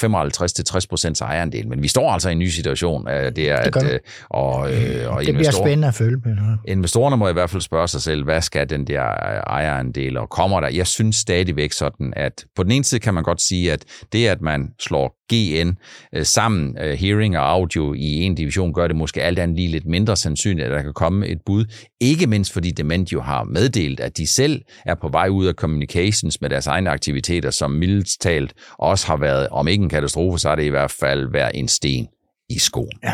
55-60% 1.20 1.24
ejerandel, 1.24 1.68
men 1.68 1.82
vi 1.82 1.88
står 1.88 2.10
altså 2.10 2.28
i 2.28 2.32
en 2.32 2.38
ny 2.38 2.48
situation. 2.48 3.08
Øh, 3.08 3.36
det 3.36 3.50
er, 3.50 3.62
det 3.62 3.76
at, 3.76 3.92
øh, 3.92 4.00
og, 4.30 4.72
øh, 4.72 5.16
og 5.16 5.26
det 5.26 5.51
bliver 5.52 5.66
spændende 5.66 5.88
at 5.88 5.94
følge 5.94 6.20
med. 6.24 6.56
Investorerne 6.68 7.16
må 7.16 7.28
i 7.28 7.32
hvert 7.32 7.50
fald 7.50 7.62
spørge 7.62 7.88
sig 7.88 8.02
selv, 8.02 8.24
hvad 8.24 8.42
skal 8.42 8.70
den 8.70 8.86
der 8.86 9.02
ejerandel, 9.46 10.16
og 10.16 10.30
kommer 10.30 10.60
der? 10.60 10.68
Jeg 10.68 10.86
synes 10.86 11.16
stadigvæk 11.16 11.72
sådan, 11.72 12.12
at 12.16 12.44
på 12.56 12.62
den 12.62 12.72
ene 12.72 12.84
side 12.84 13.00
kan 13.00 13.14
man 13.14 13.24
godt 13.24 13.42
sige, 13.42 13.72
at 13.72 13.84
det, 14.12 14.26
at 14.26 14.40
man 14.40 14.68
slår 14.80 15.16
GN 15.32 15.70
øh, 16.14 16.24
sammen, 16.24 16.78
øh, 16.80 16.92
hearing 16.92 17.38
og 17.38 17.50
audio 17.50 17.94
i 17.94 18.22
en 18.22 18.34
division, 18.34 18.74
gør 18.74 18.86
det 18.86 18.96
måske 18.96 19.22
alt 19.22 19.38
andet 19.38 19.56
lige 19.56 19.68
lidt 19.68 19.86
mindre 19.86 20.16
sandsynligt, 20.16 20.66
at 20.66 20.72
der 20.72 20.82
kan 20.82 20.92
komme 20.92 21.26
et 21.26 21.38
bud. 21.46 21.64
Ikke 22.00 22.26
mindst 22.26 22.52
fordi 22.52 22.70
Dement 22.70 23.12
jo 23.12 23.20
har 23.20 23.44
meddelt, 23.44 24.00
at 24.00 24.16
de 24.16 24.26
selv 24.26 24.62
er 24.86 24.94
på 24.94 25.08
vej 25.08 25.28
ud 25.28 25.46
af 25.46 25.54
communications 25.54 26.40
med 26.40 26.50
deres 26.50 26.66
egne 26.66 26.90
aktiviteter, 26.90 27.50
som 27.50 27.70
mildt 27.70 28.08
talt 28.20 28.54
også 28.78 29.06
har 29.06 29.16
været, 29.16 29.48
om 29.48 29.68
ikke 29.68 29.82
en 29.82 29.88
katastrofe, 29.88 30.38
så 30.38 30.48
er 30.48 30.54
det 30.54 30.64
i 30.64 30.68
hvert 30.68 30.90
fald 30.90 31.32
været 31.32 31.50
en 31.54 31.68
sten 31.68 32.06
i 32.48 32.58
skoen. 32.58 32.98
Ja. 33.04 33.12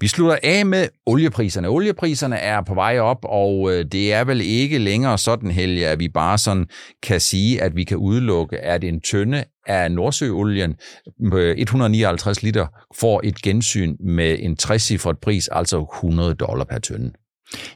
Vi 0.00 0.08
slutter 0.08 0.36
af 0.42 0.66
med 0.66 0.88
oliepriserne. 1.06 1.68
Oliepriserne 1.68 2.36
er 2.36 2.62
på 2.62 2.74
vej 2.74 2.98
op, 2.98 3.18
og 3.22 3.72
øh, 3.72 3.84
det 3.92 4.12
er 4.12 4.24
vel 4.24 4.40
ikke 4.40 4.78
længere 4.78 5.18
sådan, 5.18 5.50
Helge, 5.50 5.88
at 5.88 6.00
vi 6.00 6.08
bare 6.08 6.38
sådan 6.38 6.66
kan 7.02 7.20
sige, 7.20 7.62
at 7.62 7.76
vi 7.76 7.84
kan 7.84 7.96
udelukke, 7.96 8.58
at 8.58 8.84
en 8.84 9.00
tønde 9.00 9.44
af 9.66 9.92
Nordsøolien 9.92 10.70
øh, 10.70 11.32
med 11.32 11.54
159 11.58 12.42
liter 12.42 12.66
får 12.94 13.20
et 13.24 13.42
gensyn 13.42 13.96
med 14.00 14.36
en 14.40 14.56
60 14.56 14.92
pris, 15.22 15.48
altså 15.48 15.86
100 15.94 16.34
dollar 16.34 16.64
per 16.64 16.78
tønde. 16.78 17.12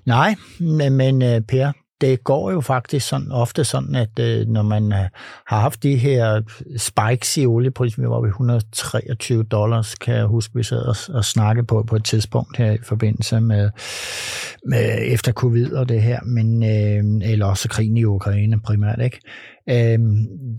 Nej, 0.06 0.34
men 0.90 1.22
øh, 1.22 1.40
Per, 1.40 1.72
det 2.02 2.24
går 2.24 2.50
jo 2.50 2.60
faktisk 2.60 3.08
sådan, 3.08 3.32
ofte 3.32 3.64
sådan, 3.64 3.94
at 3.94 4.18
øh, 4.20 4.48
når 4.48 4.62
man 4.62 4.92
øh, 4.92 5.08
har 5.46 5.60
haft 5.60 5.82
de 5.82 5.96
her 5.96 6.42
spikes 6.76 7.36
i 7.36 7.46
olieprisen, 7.46 8.02
vi 8.02 8.08
var 8.08 8.20
ved 8.20 8.28
123 8.28 9.42
dollars, 9.42 9.94
kan 9.94 10.14
jeg 10.14 10.24
huske, 10.24 10.54
vi 10.54 10.62
sad 10.62 10.82
og, 10.82 10.96
og 11.16 11.24
snakke 11.24 11.64
på 11.64 11.82
på 11.82 11.96
et 11.96 12.04
tidspunkt 12.04 12.56
her 12.56 12.72
i 12.72 12.78
forbindelse 12.82 13.40
med, 13.40 13.70
med 14.66 14.98
efter 15.02 15.32
covid 15.32 15.72
og 15.72 15.88
det 15.88 16.02
her, 16.02 16.20
men, 16.22 16.62
øh, 16.62 17.30
eller 17.30 17.46
også 17.46 17.68
krigen 17.68 17.96
i 17.96 18.04
Ukraine 18.04 18.60
primært, 18.60 19.00
ikke? 19.00 19.20
Øh, 19.70 19.98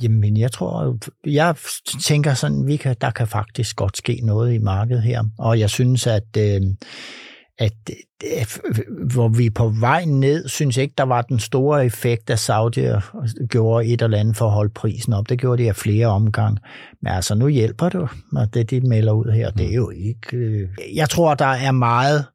jamen, 0.04 0.38
jeg 0.38 0.52
tror, 0.52 0.98
jeg 1.26 1.56
tænker 2.04 2.34
sådan, 2.34 2.68
vi 2.68 2.76
kan, 2.76 2.96
der 3.02 3.12
kan 3.12 3.28
faktisk 3.28 3.76
godt 3.76 3.98
ske 3.98 4.20
noget 4.24 4.54
i 4.54 4.58
markedet 4.58 5.04
her, 5.04 5.24
og 5.38 5.60
jeg 5.60 5.70
synes, 5.70 6.08
at 6.08 6.38
øh, 6.38 6.62
at 7.60 7.74
hvor 9.14 9.28
vi 9.28 9.46
er 9.46 9.52
på 9.56 9.68
vej 9.80 10.06
ned, 10.06 10.48
synes 10.48 10.78
ikke, 10.78 10.94
der 10.98 11.04
var 11.04 11.22
den 11.22 11.40
store 11.40 11.86
effekt, 11.86 12.30
at 12.30 12.40
Saudi 12.40 12.82
gjorde 13.50 13.86
et 13.86 14.02
eller 14.02 14.18
andet 14.18 14.38
for 14.38 14.46
at 14.46 14.52
holde 14.52 14.74
prisen 14.74 15.14
op. 15.14 15.30
Det 15.30 15.40
gjorde 15.40 15.64
de 15.64 15.70
af 15.70 15.76
flere 15.76 16.08
omgange. 16.08 16.60
Men 17.02 17.14
altså, 17.14 17.36
nu 17.36 17.48
hjælper 17.48 17.90
det 17.90 18.02
og 18.36 18.54
det, 18.54 18.70
de 18.70 18.82
melder 18.82 19.14
ud 19.14 19.32
her. 19.32 19.52
Det 19.52 19.70
er 19.70 19.76
jo 19.76 19.90
ikke... 19.90 20.38
Øh, 20.38 20.70
jeg 20.96 21.10
tror, 21.10 21.34
der 21.34 21.46
er 21.46 21.72
meget 21.72 22.26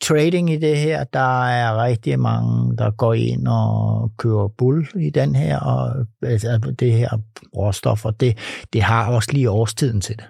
trading 0.00 0.52
i 0.52 0.56
det 0.56 0.78
her. 0.78 1.04
Der 1.04 1.46
er 1.46 1.84
rigtig 1.84 2.20
mange, 2.20 2.76
der 2.76 2.90
går 2.90 3.14
ind 3.14 3.48
og 3.48 4.10
kører 4.18 4.48
bull 4.48 4.88
i 5.00 5.10
den 5.10 5.34
her, 5.34 5.60
og 5.60 6.06
altså, 6.22 6.74
det 6.78 6.92
her 6.92 7.08
råstof, 7.56 8.04
og 8.04 8.20
det, 8.20 8.38
det 8.72 8.82
har 8.82 9.12
også 9.12 9.32
lige 9.32 9.50
årstiden 9.50 10.00
til 10.00 10.16
det. 10.16 10.24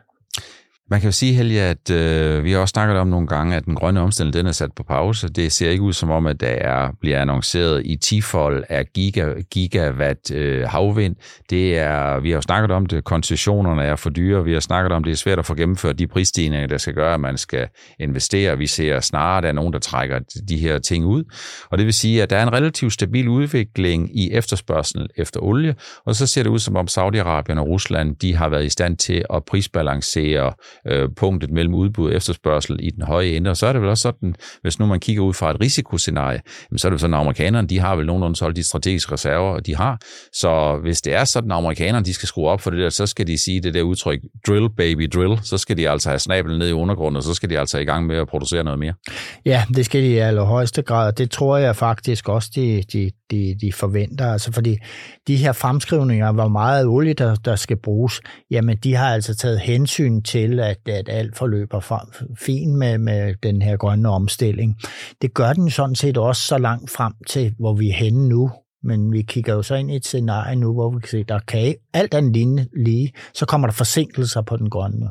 Man 0.90 1.00
kan 1.00 1.08
jo 1.08 1.12
sige, 1.12 1.34
Helge, 1.34 1.62
at 1.62 1.90
øh, 1.90 2.44
vi 2.44 2.52
har 2.52 2.58
også 2.58 2.72
snakket 2.72 2.96
om 2.96 3.06
nogle 3.06 3.26
gange, 3.26 3.56
at 3.56 3.64
den 3.64 3.74
grønne 3.74 4.00
omstilling 4.00 4.34
den 4.34 4.46
er 4.46 4.52
sat 4.52 4.72
på 4.76 4.82
pause. 4.82 5.28
Det 5.28 5.52
ser 5.52 5.70
ikke 5.70 5.82
ud 5.82 5.92
som 5.92 6.10
om, 6.10 6.26
at 6.26 6.40
der 6.40 6.46
er, 6.46 6.90
bliver 7.00 7.20
annonceret 7.20 7.82
i 7.84 7.96
tifold 7.96 8.64
af 8.68 8.86
giga, 8.94 9.32
gigawatt 9.50 10.30
øh, 10.30 10.68
havvind. 10.68 11.16
Det 11.50 11.78
er, 11.78 12.20
vi 12.20 12.30
har 12.30 12.36
jo 12.36 12.40
snakket 12.40 12.70
om 12.70 12.86
det, 12.86 13.04
koncessionerne 13.04 13.82
er 13.82 13.96
for 13.96 14.10
dyre. 14.10 14.44
Vi 14.44 14.52
har 14.52 14.60
snakket 14.60 14.92
om, 14.92 15.04
det 15.04 15.10
er 15.10 15.16
svært 15.16 15.38
at 15.38 15.46
få 15.46 15.54
gennemført 15.54 15.98
de 15.98 16.06
prisstigninger, 16.06 16.66
der 16.66 16.78
skal 16.78 16.94
gøre, 16.94 17.14
at 17.14 17.20
man 17.20 17.36
skal 17.36 17.68
investere. 18.00 18.58
Vi 18.58 18.66
ser 18.66 19.00
snarere, 19.00 19.36
at 19.36 19.42
der 19.42 19.48
er 19.48 19.52
nogen, 19.52 19.72
der 19.72 19.78
trækker 19.78 20.18
de 20.48 20.58
her 20.58 20.78
ting 20.78 21.04
ud. 21.04 21.24
Og 21.70 21.78
det 21.78 21.86
vil 21.86 21.94
sige, 21.94 22.22
at 22.22 22.30
der 22.30 22.36
er 22.36 22.42
en 22.42 22.52
relativt 22.52 22.92
stabil 22.92 23.28
udvikling 23.28 24.18
i 24.18 24.32
efterspørgsel 24.32 25.08
efter 25.16 25.40
olie. 25.40 25.74
Og 26.04 26.14
så 26.14 26.26
ser 26.26 26.42
det 26.42 26.50
ud 26.50 26.58
som 26.58 26.76
om 26.76 26.86
Saudi-Arabien 26.90 27.58
og 27.58 27.68
Rusland, 27.68 28.16
de 28.16 28.34
har 28.34 28.48
været 28.48 28.64
i 28.64 28.68
stand 28.68 28.96
til 28.96 29.24
at 29.34 29.44
prisbalancere 29.44 30.52
øh, 30.88 31.08
punktet 31.16 31.50
mellem 31.50 31.74
udbud 31.74 32.10
og 32.10 32.16
efterspørgsel 32.16 32.76
i 32.82 32.90
den 32.90 33.02
høje 33.02 33.26
ende. 33.26 33.50
Og 33.50 33.56
så 33.56 33.66
er 33.66 33.72
det 33.72 33.82
vel 33.82 33.90
også 33.90 34.02
sådan, 34.02 34.34
hvis 34.62 34.78
nu 34.78 34.86
man 34.86 35.00
kigger 35.00 35.22
ud 35.22 35.34
fra 35.34 35.50
et 35.50 35.60
risikoscenarie, 35.60 36.40
så 36.76 36.88
er 36.88 36.90
det 36.90 36.94
jo 36.94 36.98
sådan, 36.98 37.14
at 37.14 37.20
amerikanerne 37.20 37.68
de 37.68 37.78
har 37.78 37.96
vel 37.96 38.06
nogenlunde 38.06 38.36
solgt 38.36 38.56
de 38.56 38.62
strategiske 38.62 39.12
reserver, 39.12 39.60
de 39.60 39.76
har. 39.76 39.98
Så 40.32 40.78
hvis 40.82 41.00
det 41.00 41.14
er 41.14 41.24
sådan, 41.24 41.50
at 41.50 41.56
amerikanerne 41.56 42.04
de 42.04 42.14
skal 42.14 42.28
skrue 42.28 42.48
op 42.48 42.60
for 42.60 42.70
det 42.70 42.80
der, 42.80 42.90
så 42.90 43.06
skal 43.06 43.26
de 43.26 43.38
sige 43.38 43.60
det 43.60 43.74
der 43.74 43.82
udtryk, 43.82 44.20
drill 44.46 44.68
baby 44.76 45.10
drill, 45.14 45.38
så 45.42 45.58
skal 45.58 45.76
de 45.76 45.88
altså 45.90 46.08
have 46.08 46.18
snabelen 46.18 46.58
ned 46.58 46.68
i 46.68 46.72
undergrunden, 46.72 47.16
og 47.16 47.22
så 47.22 47.34
skal 47.34 47.50
de 47.50 47.58
altså 47.58 47.78
i 47.78 47.84
gang 47.84 48.06
med 48.06 48.16
at 48.16 48.28
producere 48.28 48.64
noget 48.64 48.78
mere. 48.78 48.94
Ja, 49.44 49.64
det 49.76 49.84
skal 49.84 50.02
de 50.02 50.06
i 50.06 50.18
allerhøjeste 50.18 50.82
grad, 50.82 51.12
det 51.12 51.30
tror 51.30 51.56
jeg 51.56 51.76
faktisk 51.76 52.28
også, 52.28 52.50
de, 52.54 52.82
de, 52.92 53.10
de, 53.30 53.56
de 53.60 53.72
forventer. 53.72 54.32
Altså 54.32 54.52
fordi 54.52 54.76
de 55.26 55.36
her 55.36 55.52
fremskrivninger, 55.52 56.32
hvor 56.32 56.48
meget 56.48 56.86
olie 56.86 57.12
der, 57.12 57.34
der 57.34 57.56
skal 57.56 57.76
bruges, 57.76 58.20
jamen 58.50 58.76
de 58.76 58.94
har 58.94 59.14
altså 59.14 59.34
taget 59.34 59.60
hensyn 59.60 60.22
til, 60.22 60.60
at, 60.60 60.75
at 60.88 61.08
alt 61.08 61.36
forløber 61.36 61.80
frem, 61.80 62.36
fint 62.36 62.74
med, 62.74 62.98
med 62.98 63.34
den 63.42 63.62
her 63.62 63.76
grønne 63.76 64.08
omstilling. 64.08 64.76
Det 65.22 65.34
gør 65.34 65.52
den 65.52 65.70
sådan 65.70 65.94
set 65.94 66.18
også 66.18 66.42
så 66.42 66.58
langt 66.58 66.90
frem 66.90 67.12
til, 67.28 67.54
hvor 67.58 67.74
vi 67.74 67.88
er 67.88 67.94
henne 67.94 68.28
nu. 68.28 68.50
Men 68.82 69.12
vi 69.12 69.22
kigger 69.22 69.54
jo 69.54 69.62
så 69.62 69.74
ind 69.74 69.90
i 69.90 69.96
et 69.96 70.06
scenarie 70.06 70.56
nu, 70.56 70.72
hvor 70.72 70.90
vi 70.90 71.00
kan 71.00 71.08
se, 71.08 71.24
der 71.24 71.38
kan 71.38 71.74
alt 71.94 72.14
andet 72.14 72.32
lignende 72.32 72.68
lige, 72.76 73.12
så 73.34 73.46
kommer 73.46 73.66
der 73.66 73.74
forsinkelser 73.74 74.42
på 74.42 74.56
den 74.56 74.70
grønne 74.70 75.08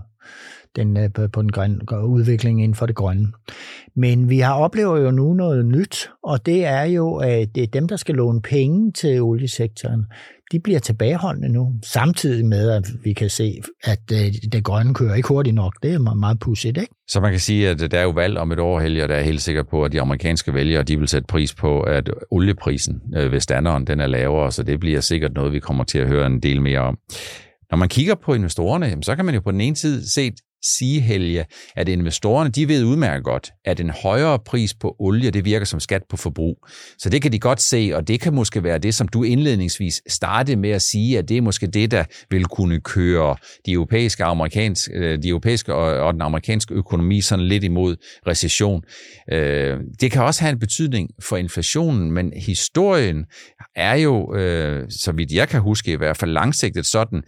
den, 0.76 0.98
øh, 0.98 1.10
på 1.34 1.42
den 1.42 1.52
grønne 1.52 2.08
udvikling 2.08 2.64
inden 2.64 2.76
for 2.76 2.86
det 2.86 2.96
grønne. 2.96 3.28
Men 3.96 4.30
vi 4.30 4.40
har 4.40 4.54
oplever 4.54 4.98
jo 4.98 5.12
nu 5.12 5.34
noget 5.34 5.66
nyt, 5.66 6.10
og 6.24 6.46
det 6.46 6.66
er 6.66 6.84
jo, 6.84 7.16
at 7.16 7.56
det 7.56 7.64
er 7.64 7.68
dem, 7.68 7.88
der 7.88 7.96
skal 7.96 8.16
låne 8.16 8.42
penge 8.42 8.92
til 8.92 9.22
oliesektoren 9.22 10.06
de 10.52 10.60
bliver 10.60 10.80
tilbageholdende 10.80 11.50
nu, 11.50 11.74
samtidig 11.84 12.46
med, 12.46 12.70
at 12.70 12.84
vi 13.04 13.14
kan 13.14 13.30
se, 13.30 13.62
at 13.84 14.00
øh, 14.14 14.52
det 14.52 14.64
grønne 14.64 14.94
kører 14.94 15.16
ikke 15.16 15.28
hurtigt 15.28 15.56
nok. 15.56 15.74
Det 15.84 15.94
er 15.94 16.00
meget 16.00 16.40
pudsigt, 16.40 16.78
ikke? 16.78 16.94
Så 17.08 17.20
man 17.20 17.32
kan 17.32 17.40
sige, 17.40 17.70
at 17.70 17.92
der 17.92 18.00
er 18.00 18.04
jo 18.04 18.10
valg 18.10 18.38
om 18.38 18.52
et 18.52 18.60
år, 18.60 18.80
Helge, 18.80 19.04
og 19.04 19.10
der 19.10 19.16
er 19.16 19.22
helt 19.22 19.42
sikker 19.42 19.64
på, 19.64 19.84
at 19.84 19.92
de 19.92 20.02
amerikanske 20.02 20.54
vælgere, 20.54 20.84
de 20.84 21.00
vil 21.00 21.08
sætte 21.08 21.28
pris 21.28 21.54
på, 21.54 21.82
at 21.82 22.10
olieprisen 22.32 23.02
øh, 23.16 23.32
ved 23.32 23.40
standarden, 23.40 23.88
den 23.88 24.00
er 24.00 24.08
lavere, 24.08 24.52
så 24.52 24.64
det 24.64 24.80
bliver 24.80 25.02
sikkert 25.02 25.34
noget, 25.34 25.54
vi 25.54 25.60
kommer 25.60 25.84
til 25.84 25.98
at 25.98 26.08
høre 26.08 26.26
en 26.26 26.40
del 26.40 26.62
mere 26.62 26.80
om. 26.80 26.98
Når 27.72 27.78
man 27.78 27.90
kigger 27.90 28.16
på 28.16 28.34
investorerne, 28.34 29.04
så 29.04 29.16
kan 29.16 29.26
man 29.26 29.36
jo 29.36 29.42
på 29.42 29.52
den 29.52 29.62
ene 29.62 29.76
side 29.76 30.10
se, 30.10 30.32
sige, 30.66 31.02
Helge, 31.02 31.46
at 31.76 31.90
investorerne, 31.90 32.50
de 32.50 32.68
ved 32.68 32.84
udmærket 32.84 33.24
godt, 33.24 33.52
at 33.66 33.80
en 33.80 33.90
højere 33.90 34.40
pris 34.40 34.74
på 34.74 34.96
olie, 35.00 35.32
det 35.32 35.46
virker 35.46 35.66
som 35.66 35.80
skat 35.80 36.02
på 36.10 36.18
forbrug. 36.18 36.68
Så 36.98 37.10
det 37.10 37.22
kan 37.22 37.32
de 37.32 37.40
godt 37.40 37.62
se, 37.62 37.92
og 37.94 38.08
det 38.08 38.22
kan 38.22 38.34
måske 38.34 38.64
være 38.64 38.78
det, 38.78 38.96
som 38.96 39.08
du 39.08 39.24
indledningsvis 39.24 40.02
startede 40.08 40.58
med 40.58 40.70
at 40.70 40.82
sige, 40.82 41.18
at 41.18 41.30
det 41.30 41.38
er 41.38 41.42
måske 41.42 41.68
det, 41.68 41.92
der 41.92 42.04
vil 42.30 42.46
kunne 42.46 42.80
køre 42.80 43.36
de 43.66 43.72
europæiske, 43.72 44.24
amerikanske, 44.24 44.92
øh, 44.94 45.24
de 45.24 45.30
europæiske 45.30 45.76
og 45.76 46.14
den 46.14 46.22
amerikanske 46.22 46.74
økonomi 46.74 47.22
sådan 47.22 47.46
lidt 47.46 47.64
imod 47.64 47.96
recession. 48.28 48.82
Øh, 49.32 49.78
det 50.02 50.12
kan 50.12 50.24
også 50.24 50.42
have 50.42 50.52
en 50.52 50.60
betydning 50.60 51.10
for 51.22 51.38
inflationen, 51.38 52.12
men 52.12 52.34
historien 52.36 53.26
er 53.76 53.96
jo, 53.96 54.36
øh, 54.36 54.86
så 54.90 55.12
vidt 55.12 55.32
jeg 55.32 55.50
kan 55.50 55.62
huske 55.62 55.92
i 55.92 55.96
hvert 55.96 56.18
fald 56.18 56.32
langsigtet 56.32 56.86
sådan, 56.86 57.24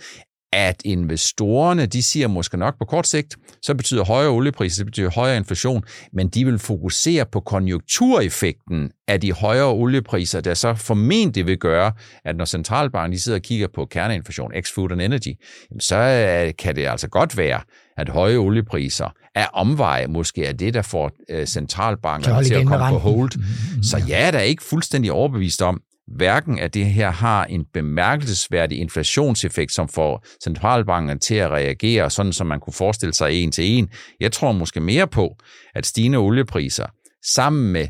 at 0.53 0.81
investorerne, 0.85 1.85
de 1.85 2.03
siger 2.03 2.27
måske 2.27 2.57
nok 2.57 2.79
på 2.79 2.85
kort 2.85 3.07
sigt, 3.07 3.35
så 3.61 3.75
betyder 3.75 4.03
højere 4.05 4.29
oliepriser, 4.29 4.83
det 4.83 4.85
betyder 4.85 5.09
højere 5.09 5.37
inflation, 5.37 5.83
men 6.13 6.27
de 6.27 6.45
vil 6.45 6.59
fokusere 6.59 7.25
på 7.25 7.39
konjunktureffekten 7.39 8.91
af 9.07 9.21
de 9.21 9.33
højere 9.33 9.71
oliepriser, 9.71 10.41
der 10.41 10.53
så 10.53 10.73
formentlig 10.73 11.45
vil 11.45 11.57
gøre, 11.57 11.91
at 12.25 12.35
når 12.35 12.45
centralbanken 12.45 13.13
de 13.13 13.19
sidder 13.19 13.37
og 13.37 13.41
kigger 13.41 13.67
på 13.75 13.85
kerneinflation, 13.85 14.51
ex-food 14.55 14.91
and 14.91 15.01
energy, 15.01 15.33
så 15.79 15.95
øh, 15.95 16.53
kan 16.59 16.75
det 16.75 16.87
altså 16.87 17.07
godt 17.07 17.37
være, 17.37 17.61
at 17.97 18.09
høje 18.09 18.37
oliepriser 18.37 19.09
er 19.35 19.45
omveje 19.45 20.07
måske 20.07 20.45
er 20.45 20.53
det, 20.53 20.73
der 20.73 20.81
får 20.81 21.11
øh, 21.29 21.45
centralbanken 21.45 22.43
til 22.43 22.53
at 22.53 22.65
komme 22.65 22.85
på 22.89 22.97
hold. 22.97 23.37
Mm-hmm. 23.37 23.83
Så 23.83 24.01
jeg 24.07 24.27
er 24.27 24.31
da 24.31 24.39
ikke 24.39 24.63
fuldstændig 24.63 25.11
overbevist 25.11 25.61
om, 25.61 25.81
hverken 26.07 26.59
at 26.59 26.73
det 26.73 26.85
her 26.85 27.11
har 27.11 27.45
en 27.45 27.65
bemærkelsesværdig 27.73 28.79
inflationseffekt, 28.79 29.73
som 29.73 29.87
får 29.87 30.25
centralbanken 30.43 31.19
til 31.19 31.35
at 31.35 31.49
reagere, 31.49 32.09
sådan 32.09 32.33
som 32.33 32.47
man 32.47 32.59
kunne 32.59 32.73
forestille 32.73 33.13
sig 33.13 33.33
en 33.33 33.51
til 33.51 33.65
en. 33.65 33.89
Jeg 34.19 34.31
tror 34.31 34.51
måske 34.51 34.79
mere 34.79 35.07
på, 35.07 35.35
at 35.75 35.85
stigende 35.85 36.17
oliepriser 36.17 36.85
sammen 37.25 37.71
med 37.71 37.87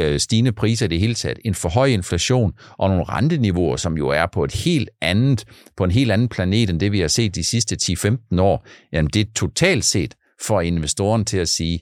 øh, 0.00 0.18
stigende 0.18 0.52
priser 0.52 0.86
i 0.86 0.88
det 0.88 1.00
hele 1.00 1.14
taget, 1.14 1.38
en 1.44 1.54
for 1.54 1.68
høj 1.68 1.86
inflation 1.86 2.52
og 2.78 2.88
nogle 2.88 3.04
renteniveauer, 3.04 3.76
som 3.76 3.96
jo 3.96 4.08
er 4.08 4.26
på 4.26 4.44
et 4.44 4.52
helt 4.52 4.90
andet, 5.00 5.44
på 5.76 5.84
en 5.84 5.90
helt 5.90 6.12
anden 6.12 6.28
planet 6.28 6.70
end 6.70 6.80
det, 6.80 6.92
vi 6.92 7.00
har 7.00 7.08
set 7.08 7.34
de 7.34 7.44
sidste 7.44 7.76
10-15 7.82 8.40
år, 8.40 8.66
jamen 8.92 9.10
det 9.10 9.28
totalt 9.34 9.84
set 9.84 10.14
for 10.46 10.60
investoren 10.60 11.24
til 11.24 11.38
at 11.38 11.48
sige, 11.48 11.80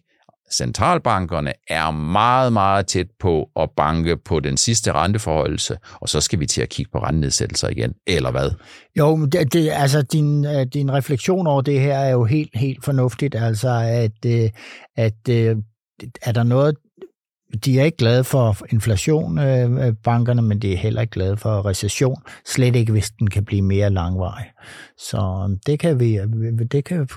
centralbankerne 0.53 1.53
er 1.69 1.91
meget, 1.91 2.53
meget 2.53 2.87
tæt 2.87 3.07
på 3.21 3.49
at 3.57 3.71
banke 3.77 4.17
på 4.17 4.41
den 4.41 4.57
sidste 4.57 4.93
renteforholdelse, 4.93 5.77
og 6.01 6.09
så 6.09 6.21
skal 6.21 6.41
vi 6.41 6.47
til 6.47 6.63
at 6.63 6.69
kigge 6.69 6.91
på 6.93 6.99
rentenedsættelser 6.99 7.69
igen, 7.69 7.95
eller 8.07 8.31
hvad? 8.31 8.51
Jo, 8.99 9.27
det, 9.27 9.53
det, 9.53 9.71
altså 9.73 10.03
din, 10.03 10.45
øh, 10.45 10.67
din 10.75 10.93
refleksion 10.93 11.47
over 11.47 11.61
det 11.61 11.81
her 11.81 11.99
er 11.99 12.11
jo 12.11 12.25
helt, 12.25 12.51
helt 12.55 12.85
fornuftigt, 12.85 13.35
altså 13.35 13.69
at, 13.69 14.25
øh, 14.27 14.51
at, 14.97 15.29
øh, 15.31 15.57
er 16.23 16.33
der 16.33 16.43
noget, 16.43 16.75
de 17.65 17.81
er 17.81 17.85
ikke 17.85 17.97
glade 17.97 18.25
for 18.25 18.57
inflation, 18.73 19.37
bankerne, 20.05 20.43
men 20.43 20.59
de 20.59 20.73
er 20.73 20.77
heller 20.77 21.01
ikke 21.01 21.11
glade 21.11 21.37
for 21.37 21.67
recession. 21.67 22.23
Slet 22.47 22.77
ikke, 22.77 22.93
hvis 22.93 23.11
den 23.11 23.31
kan 23.31 23.45
blive 23.45 23.63
mere 23.63 23.91
langvarig. 23.91 24.47
Så 24.99 25.51
det 25.67 25.79
kan 25.79 26.01
vi, 26.01 26.19
det 26.73 26.85
kan 26.85 27.09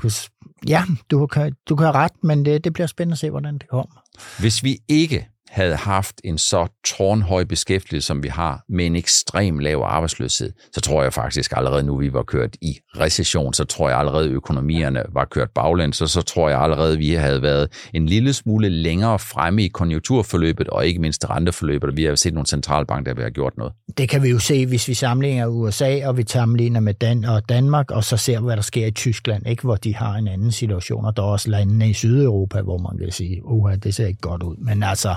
Ja, 0.68 0.84
du 1.12 1.28
kan, 1.28 1.54
du 1.70 1.76
kan 1.76 1.86
have 1.86 1.96
ret, 1.96 2.12
men 2.24 2.46
det, 2.46 2.64
det 2.64 2.74
bliver 2.74 2.88
spændende 2.88 3.14
at 3.14 3.20
se, 3.20 3.30
hvordan 3.30 3.54
det 3.54 3.68
kommer. 3.70 4.04
Hvis 4.40 4.64
vi 4.64 4.78
ikke 4.88 5.28
havde 5.52 5.76
haft 5.76 6.22
en 6.24 6.38
så 6.38 6.68
tårnhøj 6.86 7.44
beskæftigelse, 7.44 8.08
som 8.08 8.24
vi 8.24 8.28
har, 8.28 8.64
med 8.70 8.86
en 8.86 8.96
ekstrem 8.96 9.60
lav 9.60 9.82
arbejdsløshed, 9.86 10.52
så 10.74 10.82
tror 10.82 11.04
jeg 11.04 11.14
faktisk 11.14 11.54
allerede 11.56 11.84
nu, 11.84 11.98
vi 11.98 12.14
var 12.14 12.24
kørt 12.24 12.56
i 12.62 12.78
recession, 13.00 13.54
så 13.54 13.64
tror 13.64 13.90
jeg 13.90 14.00
allerede, 14.00 14.30
økonomierne 14.30 15.04
var 15.14 15.26
kørt 15.26 15.50
baglæns, 15.50 15.98
så 15.98 16.08
så 16.08 16.22
tror 16.22 16.50
jeg 16.50 16.62
allerede, 16.62 16.98
vi 16.98 17.14
havde 17.14 17.42
været 17.42 17.68
en 17.94 18.06
lille 18.06 18.34
smule 18.34 18.70
længere 18.70 19.20
fremme 19.20 19.64
i 19.64 19.68
konjunkturforløbet, 19.68 20.68
og 20.68 20.88
ikke 20.88 21.02
mindst 21.02 21.30
renteforløbet, 21.30 21.90
og 21.90 21.98
vi 21.98 22.04
har 22.04 22.16
set 22.16 22.34
nogle 22.34 22.48
centralbanker, 22.48 23.14
der 23.14 23.24
har 23.24 23.30
gjort 23.30 23.58
noget. 23.58 23.74
Det 23.98 24.10
kan 24.10 24.24
vi 24.24 24.30
jo 24.30 24.40
se, 24.40 24.66
hvis 24.66 24.88
vi 24.88 24.94
sammenligner 24.94 25.48
USA, 25.48 26.08
og 26.08 26.18
vi 26.18 26.24
sammenligner 26.28 26.80
med 26.80 26.94
Dan 26.94 27.26
og 27.26 27.50
Danmark, 27.50 27.92
og 27.92 28.04
så 28.04 28.18
ser 28.18 28.40
hvad 28.40 28.56
der 28.56 28.62
sker 28.62 28.86
i 28.86 28.92
Tyskland, 28.92 29.48
ikke, 29.48 29.64
hvor 29.64 29.76
de 29.76 29.96
har 29.96 30.16
en 30.16 30.28
anden 30.28 30.52
situation, 30.52 31.06
og 31.06 31.18
der 31.18 31.24
er 31.24 31.28
også 31.28 31.50
landene 31.50 31.90
i 31.90 31.94
Sydeuropa, 31.94 32.62
hvor 32.62 32.78
man 32.78 32.98
kan 32.98 33.12
sige, 33.12 33.46
uha, 33.46 33.76
det 33.76 33.96
ser 33.96 34.08
ikke 34.08 34.22
godt 34.22 34.44
ud. 34.44 34.56
Men 34.58 34.84
altså, 34.84 35.16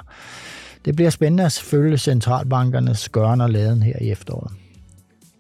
det 0.84 0.96
bliver 0.96 1.10
spændende 1.10 1.44
at 1.44 1.52
følge 1.52 1.98
centralbankernes 1.98 3.08
gøren 3.08 3.40
og 3.40 3.50
laden 3.50 3.82
her 3.82 3.98
i 4.00 4.10
efteråret. 4.10 4.52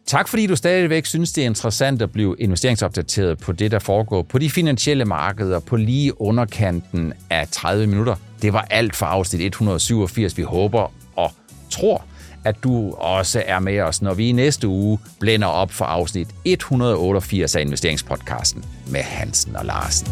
Tak 0.06 0.28
fordi 0.28 0.46
du 0.46 0.56
stadigvæk 0.56 1.06
synes, 1.06 1.32
det 1.32 1.42
er 1.42 1.46
interessant 1.46 2.02
at 2.02 2.10
blive 2.10 2.36
investeringsopdateret 2.38 3.38
på 3.38 3.52
det, 3.52 3.70
der 3.70 3.78
foregår 3.78 4.22
på 4.22 4.38
de 4.38 4.50
finansielle 4.50 5.04
markeder 5.04 5.60
på 5.60 5.76
lige 5.76 6.20
underkanten 6.20 7.12
af 7.30 7.48
30 7.48 7.86
minutter. 7.86 8.16
Det 8.42 8.52
var 8.52 8.66
alt 8.70 8.96
for 8.96 9.06
afsnit 9.06 9.40
187. 9.40 10.36
Vi 10.36 10.42
håber 10.42 10.92
og 11.16 11.32
tror, 11.70 12.04
at 12.44 12.56
du 12.64 12.92
også 12.92 13.42
er 13.46 13.58
med 13.58 13.80
os, 13.80 14.02
når 14.02 14.14
vi 14.14 14.28
i 14.28 14.32
næste 14.32 14.68
uge 14.68 14.98
blænder 15.20 15.48
op 15.48 15.70
for 15.70 15.84
afsnit 15.84 16.28
188 16.44 17.56
af 17.56 17.60
investeringspodcasten 17.60 18.64
med 18.90 19.00
Hansen 19.00 19.56
og 19.56 19.64
Larsen. 19.64 20.08